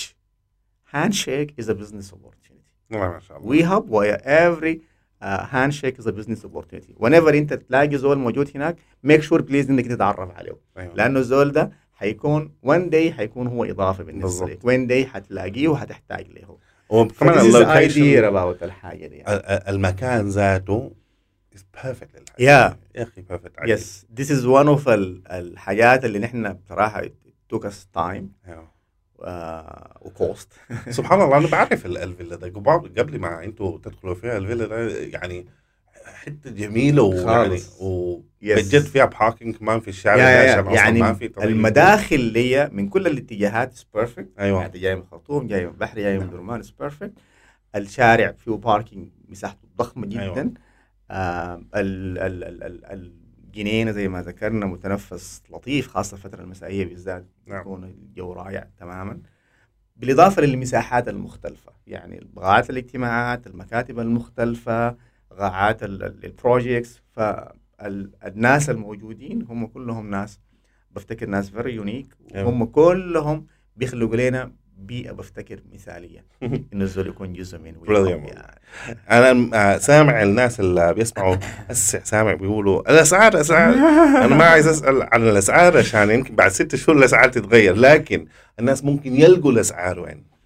handshake 0.95 1.51
is 1.61 1.65
a 1.65 1.73
business 1.73 2.11
opportunity. 2.13 2.71
ما 2.89 3.19
شاء 3.19 3.37
الله. 3.37 3.49
We 3.49 3.63
hub 3.65 3.89
where 3.89 4.21
every 4.25 4.79
uh, 5.21 5.45
handshake 5.45 5.97
is 6.01 6.07
a 6.07 6.11
business 6.11 6.45
opportunity. 6.45 6.93
Whenever 6.99 7.33
انت 7.35 7.53
تلاقي 7.53 7.97
زول 7.97 8.17
موجود 8.17 8.51
هناك 8.55 8.77
make 9.07 9.21
sure 9.21 9.41
please 9.41 9.69
إنك 9.69 9.87
تتعرف 9.87 10.31
عليه 10.31 10.57
أيوة. 10.77 10.93
لأنه 10.95 11.19
الزول 11.19 11.51
ده 11.51 11.71
حيكون 11.97 12.51
one 12.65 12.91
day 12.91 13.09
حيكون 13.17 13.47
هو 13.47 13.63
إضافة 13.65 14.03
بالنسبة. 14.03 14.45
لك 14.47 14.59
one 14.61 14.89
day 14.91 15.07
حتلاقيه 15.13 15.67
وحتحتاج 15.67 16.27
له 16.31 16.57
وكمان 16.89 17.39
ال 17.39 17.46
location 17.46 18.01
الحاجة 18.63 19.07
دي 19.07 19.15
يعني. 19.15 19.35
ال- 19.35 19.45
ال- 19.45 19.67
المكان 19.67 20.27
ذاته. 20.27 20.91
Yeah. 22.39 22.43
يا 22.95 23.03
أخي 23.03 23.23
yes 23.75 24.05
this 24.21 24.27
is 24.29 24.43
one 24.43 24.79
of 24.79 24.87
ال- 24.87 25.21
الحاجات 25.31 26.05
اللي 26.05 26.19
نحن 26.19 26.53
بصراحة 26.53 27.01
time 27.97 28.23
أيوة. 28.47 28.71
uh, 29.19 29.97
و 30.05 30.15
cost 30.15 30.53
سبحان 30.89 31.21
الله 31.21 31.37
أنا 31.37 31.47
بعرف 31.47 31.85
ال- 31.85 31.97
الفيلا 31.97 32.35
ده 32.35 32.47
قبل 32.97 33.19
ما 33.19 33.43
أنتوا 33.43 33.77
تدخلوا 33.77 34.15
فيها 34.15 34.37
الفيلا 34.37 34.65
ده 34.65 34.89
يعني 34.97 35.45
حتة 36.13 36.49
جميلة 36.51 37.01
ويعني. 37.03 37.59
وبجد 37.79 38.81
فيها 38.81 39.05
parking 39.05 39.55
كمان 39.55 39.79
في 39.79 39.87
الشارع 39.87 40.17
يا- 40.29 40.43
يا- 40.43 40.51
عشان 40.61 40.73
يعني 40.73 40.99
ما 40.99 41.13
في. 41.13 41.31
المداخل 41.43 42.19
ليا 42.19 42.69
من 42.73 42.89
كل 42.89 43.07
الاتجاهات 43.07 43.79
perfect 43.93 44.29
أيوه 44.39 44.61
يعني 44.61 44.79
جاي 44.79 44.95
من 44.95 45.01
الخرطوم 45.01 45.47
جاي 45.47 45.65
من 45.65 45.71
البحر 45.71 45.95
جاي 45.99 46.19
من. 46.19 46.29
درمان 46.29 46.61
perfect 46.79 47.13
الشارع 47.75 48.31
فيه 48.31 48.51
parking 48.51 49.09
مساحته 49.29 49.67
ضخمة 49.77 50.07
جدا 50.07 50.21
أيوة. 50.21 50.53
آه 51.11 51.55
ال 51.75 52.17
ال 52.17 52.43
ال 52.43 52.63
ال 52.63 53.13
الجنينة 53.47 53.91
زي 53.91 54.07
ما 54.07 54.21
ذكرنا 54.21 54.65
متنفس 54.65 55.41
لطيف 55.53 55.87
خاصة 55.87 56.15
الفترة 56.15 56.41
المسائية 56.41 56.85
بالذات 56.85 57.25
نعم. 57.45 57.61
يكون 57.61 57.83
الجو 57.83 58.33
رائع 58.33 58.67
تماما 58.79 59.19
بالإضافة 59.95 60.41
للمساحات 60.41 61.07
المختلفة 61.07 61.71
يعني 61.87 62.27
قاعات 62.35 62.69
الاجتماعات 62.69 63.47
المكاتب 63.47 63.99
المختلفة 63.99 64.95
قاعات 65.37 65.83
ال 65.83 65.97
projects 65.97 67.01
فالناس 67.11 68.69
الموجودين 68.69 69.45
هم 69.49 69.67
كلهم 69.67 70.09
ناس 70.09 70.39
بفتكر 70.91 71.25
ناس 71.25 71.49
very 71.49 71.73
unique 71.73 72.07
أيوة. 72.35 72.47
وهم 72.47 72.65
كلهم 72.65 73.45
بيخلقوا 73.75 74.15
لنا 74.15 74.51
بيئة 74.77 75.11
بفتكر 75.11 75.59
مثالية 75.73 76.25
انه 76.73 76.83
الزول 76.83 77.07
يكون 77.07 77.33
جزء 77.33 77.59
من. 77.59 77.73
يعني. 77.89 78.31
أنا 79.11 79.49
آه، 79.53 79.77
سامع 79.77 80.23
الناس 80.23 80.59
اللي 80.59 80.93
بيسمعوا 80.93 81.35
هسه 81.69 82.01
سامع 82.03 82.33
بيقولوا 82.33 82.91
الاسعار 82.91 83.41
اسعار 83.41 83.73
أنا 84.25 84.35
ما 84.35 84.43
عايز 84.43 84.67
أسأل 84.67 85.07
عن 85.11 85.21
الأسعار 85.29 85.77
عشان 85.77 86.09
يمكن 86.09 86.35
بعد 86.35 86.51
ست 86.51 86.75
شهور 86.75 86.97
الأسعار 86.97 87.29
تتغير 87.29 87.75
لكن 87.75 88.27
الناس 88.59 88.83
ممكن 88.83 89.15
يلقوا 89.15 89.51
الأسعار 89.51 89.99
وين 89.99 90.36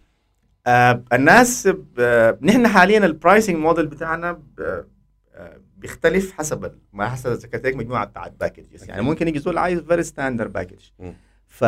آه 0.68 1.04
الناس 1.14 1.68
ب- 1.68 2.38
نحن 2.42 2.68
حاليا 2.68 2.98
ال 3.06 3.12
pricing 3.12 3.56
model 3.56 3.88
بتاعنا 3.88 4.42
آه، 4.60 4.86
بيختلف 5.78 6.32
حسب 6.32 6.72
ما 6.94 7.10
حسب 7.10 7.30
ذكرت 7.32 7.66
لك 7.66 7.76
مجموعة 7.76 8.06
بتاعت 8.06 8.34
packages 8.40 8.90
يعني. 8.90 9.02
ممكن 9.02 9.28
يجي 9.28 9.40
زول 9.40 9.58
عايز 9.58 9.80
very 9.80 10.04
standard 10.04 10.54
package. 10.54 10.80
ف 11.48 11.66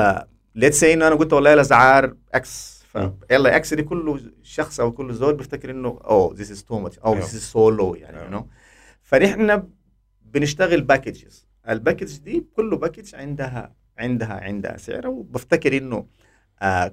let's 0.55 0.79
say 0.79 0.93
إنه 0.93 1.07
أنا 1.07 1.15
قلت 1.15 1.33
والله 1.33 1.53
الاسعار 1.53 2.15
X. 2.33 2.83
يلا 3.31 3.55
X 3.55 3.73
دي 3.73 3.83
كله 3.83 4.19
شخص 4.43 4.79
أو 4.79 4.91
كل 4.91 5.13
زول 5.13 5.33
بيفتكر 5.35 5.71
إنه 5.71 5.99
oh 6.03 6.33
this 6.35 6.51
is 6.51 6.63
too 6.63 6.79
much 6.79 6.99
أو. 6.99 7.15
this 7.15 7.35
is 7.35 7.41
so 7.41 7.69
low 7.69 7.95
يعني. 7.95 8.17
you 8.23 8.29
know 8.29 8.47
فنحن 9.01 9.63
بنشتغل 10.25 10.81
packages 10.81 11.47
ال 11.69 11.75
package 11.75 12.17
دي 12.17 12.45
كل 12.55 12.77
package 12.77 13.15
عندها 13.15 13.73
عندها 13.97 14.33
عندها 14.33 14.77
سعر 14.77 15.07
وبفتكر 15.07 15.77
إنه 15.77 16.05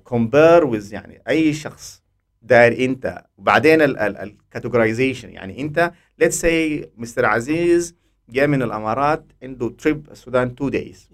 compare 0.05 0.65
with 0.65 0.95
يعني 0.95 1.23
أي 1.29 1.53
شخص. 1.53 2.03
داير 2.43 2.85
أنت. 2.85 3.25
وبعدين 3.39 3.81
ال 3.83 3.93
categorization 3.93 5.31
يعني 5.31 5.61
أنت 5.61 5.93
let's 6.19 6.41
say 6.41 6.91
Mr. 6.97 7.27
عزيز 7.27 7.95
جاء 8.29 8.47
من 8.47 8.63
الإمارات 8.63 9.25
عنده 9.43 9.69
trip 9.69 10.11
السودان 10.11 10.49
2 10.49 10.71
days. 10.71 11.09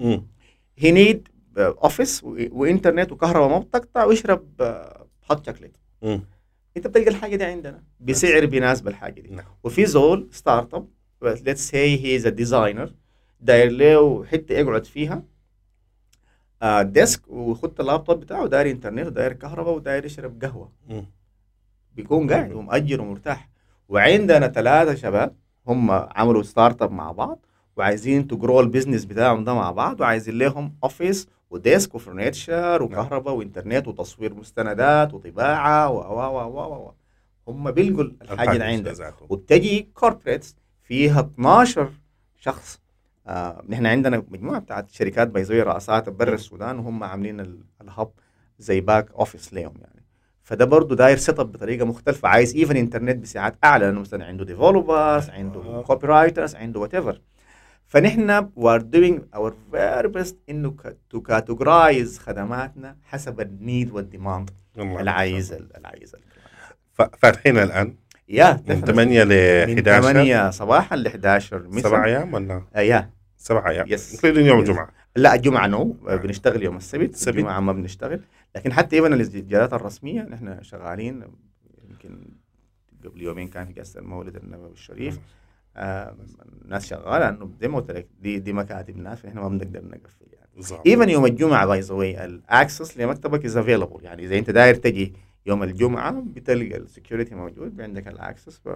he 0.78 0.90
need 0.90 1.28
office 1.58 2.24
وإنترنت 2.24 3.12
وكهرباء 3.12 3.48
ما 3.48 3.58
بتقطع 3.58 4.04
ويشرب 4.04 4.46
hot 5.30 5.46
chocolate 5.46 5.76
مم. 6.02 6.22
أنت 6.76 6.86
بتلقى 6.86 7.08
الحاجة 7.08 7.36
دي 7.36 7.44
عندنا. 7.44 7.82
بسعر 8.00 8.46
بيناسب 8.46 8.88
الحاجة 8.88 9.20
دي. 9.20 9.28
نعم. 9.28 9.46
وفي 9.64 9.86
زول 9.86 10.28
startup 10.32 10.88
let's 11.22 11.68
say 11.68 12.04
he 12.04 12.16
is 12.16 12.26
designer 12.26 12.94
داير 13.40 13.70
له 13.70 14.24
حتة 14.24 14.52
يقعد 14.52 14.84
فيها. 14.84 15.14
آه 15.14 15.22
desk 16.82 17.22
ويخط 17.28 17.80
اللابتوب 17.80 18.20
بتاعه 18.20 18.46
داير 18.46 18.70
انترنت 18.70 19.06
وداير 19.06 19.32
كهرباء 19.32 19.74
وداير 19.74 20.04
يشرب 20.04 20.44
قهوة. 20.44 20.72
بيكون 21.96 22.30
قاعد 22.30 22.52
ومأجر 22.52 23.00
ومرتاح. 23.00 23.48
وعندنا 23.88 24.48
ثلاثة 24.48 24.94
شباب 24.94 25.36
هم 25.66 25.90
عملوا 25.90 26.42
startup 26.42 26.92
مع 26.92 27.12
بعض 27.12 27.38
وعايزين 27.76 28.26
to 28.26 28.38
grow 28.38 28.60
ال 28.60 28.65
business 28.65 29.04
بتاعهم 29.04 29.44
ده 29.44 29.54
مع 29.54 29.70
بعض 29.70 30.00
وعايزين 30.00 30.38
لهم 30.38 30.74
office 30.84 31.28
و 31.50 31.59
desk 31.59 31.94
و 31.94 32.03
furniture 32.03 32.82
وكهرباء 32.82 33.34
وانترنت 33.34 33.88
وتصوير 33.88 34.34
مستندات 34.34 35.14
وطباعة 35.14 35.90
و 35.90 35.96
و 35.98 36.38
و 36.38 36.60
و 36.60 36.86
و 36.86 36.92
هم 37.48 37.70
بيلقوا 37.70 38.04
الحاجة 38.04 38.52
اللي 38.52 38.64
عندنا 38.64 38.92
ذاته. 38.94 39.26
وبتجي 39.28 39.88
corporates 39.94 40.56
فيها 40.82 41.20
12 41.20 41.90
شخص 42.40 42.78
آه 42.78 42.85
نحن 43.68 43.86
عندنا 43.86 44.22
مجموعة 44.28 44.58
بتاعت 44.60 44.90
شركات 44.90 45.28
بيزوي 45.28 45.62
رئاسات 45.62 46.08
برا 46.08 46.34
السودان 46.34 46.78
وهم 46.78 47.04
عاملين 47.04 47.40
ال- 47.40 47.64
ال 47.82 47.89
hub 47.89 48.10
زي 48.58 48.80
back 48.80 49.10
office 49.12 49.54
ليهم 49.54 49.74
يعني. 49.80 50.02
فده 50.42 50.64
برضه 50.64 50.96
داير 50.96 51.16
setup 51.16 51.52
بطريقة 51.52 51.84
مختلفة. 51.86 52.28
عايز 52.28 52.56
even 52.56 52.76
انترنت 52.76 53.16
بسعات 53.22 53.56
أعلى 53.64 53.86
لأنه 53.86 54.00
مثلا 54.00 54.24
عنده 54.24 54.44
developers 54.44 55.30
عنده 55.30 55.60
آه. 55.60 55.82
copywriters 55.82 56.54
عنده 56.56 56.80
whatever 56.80 57.20
فنحن 57.86 58.48
we're 58.56 58.80
doing 58.80 59.22
our 59.34 59.54
very 59.70 60.08
best 60.08 60.38
إنه 60.50 60.74
to 61.10 61.20
categorize 61.20 62.18
خدماتنا 62.18 62.96
حسب 63.04 63.40
ال 63.40 63.50
need 63.50 63.90
وال 63.92 64.07
demand 64.07 64.50
والله 64.78 65.00
العايز 65.00 65.52
العايز 65.52 66.16
ف- 66.92 67.02
فاتحين 67.18 67.58
الآن؟ 67.58 67.94
yeah 68.28 68.62
من 68.68 68.80
8 68.80 69.22
ل 69.24 69.28
من 69.68 69.78
11 69.78 70.02
8 70.12 70.50
صباحا 70.50 70.96
ل 70.96 71.06
11 71.06 71.68
مساء 71.68 71.82
سبع 71.90 72.04
أيام 72.04 72.34
ولا؟ 72.34 72.62
آه، 72.76 72.80
yeah 72.80 73.10
سبع 73.46 73.70
أيام 73.70 73.86
yes. 73.88 74.14
including 74.14 74.46
يوم. 74.46 74.60
الجمعه 74.60 74.88
لا 75.16 75.34
الجمعه 75.34 75.66
no. 75.66 75.84
بنشتغل 75.92 76.62
يوم 76.62 76.76
السبت. 76.76 77.14
السبت. 77.14 77.34
الجمعه 77.34 77.60
ما 77.60 77.72
بنشتغل. 77.72 78.20
لكن 78.56 78.72
حتى 78.72 78.96
even 78.96 79.12
الإسجالات 79.12 79.72
الرسمية 79.72 80.22
نحن 80.22 80.62
شغالين 80.62 81.24
يمكن 81.90 82.28
قبل 83.04 83.22
يومين 83.22 83.48
كان 83.48 83.66
في 83.66 83.72
جلسه 83.72 84.00
المولد 84.00 84.36
النبوي 84.36 84.72
الشريف. 84.72 85.20
آه 85.76 86.16
الناس 86.64 86.86
شغالة 86.86 87.28
إنه 87.28 87.50
زي 87.60 87.68
ما 87.68 87.78
قلت 87.78 87.90
لك 87.90 88.06
دي 88.20 88.38
دي 88.38 88.52
مكاتب 88.52 88.96
ناس 88.96 89.20
فاحنا 89.20 89.40
ما 89.40 89.48
بنقدر 89.48 89.84
نقفل 89.84 90.26
يعني. 90.32 90.82
even 90.86 91.08
يوم 91.08 91.26
الجمعة 91.26 91.66
by 91.66 91.80
the 91.80 91.94
way 91.94 92.24
ال 92.24 92.35
access 92.35 92.98
لمكتبك 92.98 93.44
is 93.44 93.56
available 93.56 94.04
يعني 94.04 94.24
إذا 94.24 94.38
أنت 94.38 94.50
داير 94.50 94.74
تجي 94.74 95.14
يوم 95.46 95.62
الجمعة 95.62 96.24
بتلقى 96.26 96.76
ال 96.76 96.83
security 96.83 97.34
موجود 97.34 97.80
عندك 97.80 98.08
ال 98.08 98.15
access 98.15 98.58
ف 98.58 98.68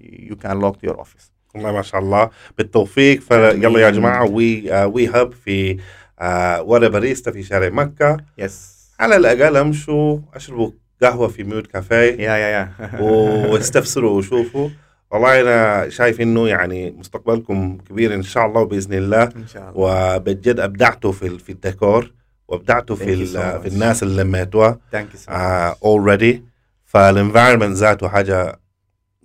you 0.00 0.36
can 0.36 0.58
lock 0.60 0.84
your 0.84 0.98
office 0.98 1.32
والله 1.54 1.72
ما 1.72 1.82
شاء 1.82 2.00
الله. 2.00 2.30
بالتوفيق. 2.58 3.20
فيلا 3.20 3.78
يا 3.80 3.90
جماعة 3.90 4.24
We 4.24 4.72
آه 4.72 4.86
We 4.86 5.08
Hub 5.08 5.32
في 5.44 5.76
آه 6.20 6.62
ولا 6.62 6.88
باريستا 6.88 7.30
في 7.32 7.42
شارع 7.42 7.68
مكة. 7.68 8.16
yes 8.38 8.78
على 9.00 9.16
الأقل 9.16 9.56
امشوا 9.56 10.18
اشربوا 10.34 10.70
قهوة 11.02 11.28
في 11.28 11.44
Mute 11.44 11.66
Cafe. 11.66 11.96
yeah 12.26 12.36
yeah 12.36 12.48
yeah. 12.48 12.70
واستفسروا 13.52 14.18
وشوفوا. 14.18 14.68
والله 15.10 15.40
أنا 15.40 15.88
شايف 15.88 16.20
إنه 16.20 16.48
يعني 16.48 16.90
مستقبلكم 16.90 17.78
كبير 17.88 18.14
إن 18.14 18.22
شاء 18.22 18.46
الله 18.46 18.64
بإذن 18.64 18.94
الله. 18.94 19.22
إن 19.22 19.46
شاء 19.52 19.62
الله. 19.62 19.72
وبجد 19.76 20.60
أبدعتوا 20.60 21.12
في 21.12 21.38
في 21.38 21.52
الديكور. 21.52 22.10
وأبدعتوا 22.48 22.96
في 22.96 23.26
so 23.26 23.38
في. 23.62 23.68
الناس 23.68 24.02
اللي 24.02 24.22
لميتوها. 24.22 24.78
thank 24.92 25.08
you 25.14 25.74
already 25.84 26.42
ف 26.84 26.91
ال 26.91 26.98
environment 26.98 27.76
ذاته 27.76 28.08
حاجة 28.08 28.58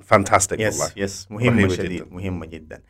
fantastic 0.02 0.60
والله. 0.60 0.86
yes 0.86 0.98
yes 0.98 1.32
مهمة 1.32 1.68
شديد 1.68 1.92
جداً. 1.92 2.14
مهمة 2.16 2.46
جدا. 2.46 2.82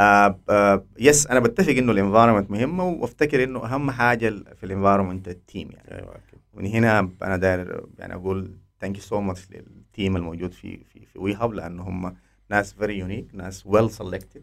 آه 0.00 0.40
آه 0.48 0.86
yes 0.98 1.26
أنا 1.26 1.40
بتفق 1.40 1.72
إنه 1.72 1.92
ال 1.92 1.97
environment 1.97 2.50
مهمة 2.50 2.84
وأفتكر 2.88 3.44
إنه 3.44 3.64
أهم 3.64 3.90
حاجة 3.90 4.28
في 4.54 4.64
ال 4.66 4.71
environment 4.71 5.28
ال 5.28 5.36
team 5.36 5.70
يعني. 5.72 5.92
أيوه. 6.02 6.14
ومن 6.54 6.66
هنا 6.66 7.10
أنا 7.22 7.36
داير 7.36 7.86
يعني 7.98 8.14
أقول 8.14 8.56
thank 8.80 8.96
you 8.96 9.02
so 9.02 9.20
much 9.20 9.48
لل 9.50 9.72
team 9.72 10.16
الموجود 10.16 10.52
في 10.52 10.84
في 10.84 11.06
في 11.06 11.18
We 11.18 11.34
Hub 11.34 11.52
لأنه 11.52 11.82
هم 11.82 12.16
ناس 12.50 12.72
very 12.72 12.98
unique 12.98 13.26
ناس 13.32 13.66
well 13.66 13.90
selected 13.90 14.42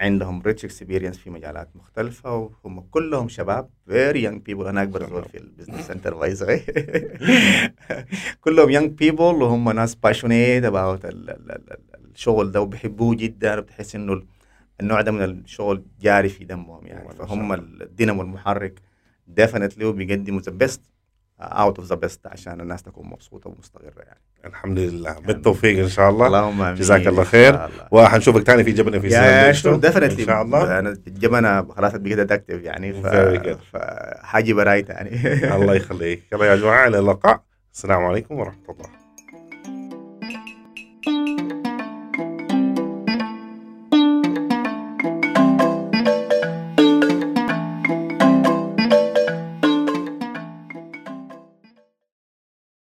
عندهم 0.00 0.42
rich 0.42 0.64
experience 0.64 1.18
في 1.18 1.30
مجالات 1.30 1.68
مختلفة 1.76 2.34
وهم 2.64 2.80
كلهم 2.80 3.28
شباب 3.28 3.68
very 3.86 4.22
young 4.22 4.42
people 4.42 4.66
أنا 4.66 4.82
أكبر 4.82 5.08
زول 5.08 5.24
في 5.24 5.38
ال 5.38 5.43
business 5.43 5.86
center 5.86 6.14
by 6.14 6.32
the 6.32 6.60
كلهم 8.40 8.70
young 8.70 8.90
people 8.90 9.22
وهم 9.22 9.70
ناس 9.70 9.94
passionate 9.94 10.64
about 10.64 11.00
الشغل 12.14 12.52
ده 12.52 12.60
وبيحبوه 12.60 13.14
جدا 13.14 13.58
وبتحس 13.58 13.94
إنه 13.94 14.22
النوع 14.80 15.00
ده 15.00 15.12
من 15.12 15.24
الشغل 15.24 15.82
جاري 16.00 16.28
في 16.28 16.44
دمهم 16.44 16.86
يعني. 16.86 17.14
فهم. 17.14 17.52
الدينامو 17.52 18.22
المحرك 18.22 18.80
definitely 19.26 19.84
وبيقدموا 19.84 20.40
the 20.40 20.52
best 20.52 20.80
out 21.40 21.78
of 21.78 21.88
the 21.88 21.94
best 21.94 22.26
عشان 22.26 22.60
الناس 22.60 22.82
تكون 22.82 23.06
مبسوطة 23.06 23.50
ومستقره 23.50 24.02
يعني. 24.06 24.20
الحمد 24.44 24.78
لله. 24.78 25.12
بالتوفيق 25.12 25.78
إن 25.78 25.88
شاء 25.88 26.10
الله. 26.10 26.26
اللهم 26.26 26.62
آمين. 26.62 26.74
جزاك 26.74 27.06
الله 27.06 27.24
خير. 27.24 27.68
وحنشوفك 27.90 28.46
تاني 28.46 28.64
في 28.64 28.72
جبنة 28.72 28.98
في 28.98 29.54
شو؟ 29.54 29.76
ديفنتلي 29.76 30.22
إن 30.22 30.26
شاء 30.26 30.42
الله. 30.42 30.78
أنا 30.78 30.88
الجبنة 31.06 31.68
خلاص 31.68 31.92
بقيت 31.94 32.18
ادكتف 32.18 32.62
يعني 32.62 33.02
ف... 33.02 33.06
فحاجي 33.72 34.52
براي 34.52 34.82
تاني 34.82 35.54
الله 35.54 35.74
يخليك. 35.74 36.22
يلا 36.32 36.44
يا 36.46 36.56
جماعة 36.56 36.86
إلى 36.86 36.98
اللقاء. 36.98 37.40
السلام 37.74 38.04
عليكم 38.04 38.34
ورحمة 38.38 38.70
الله. 38.70 38.97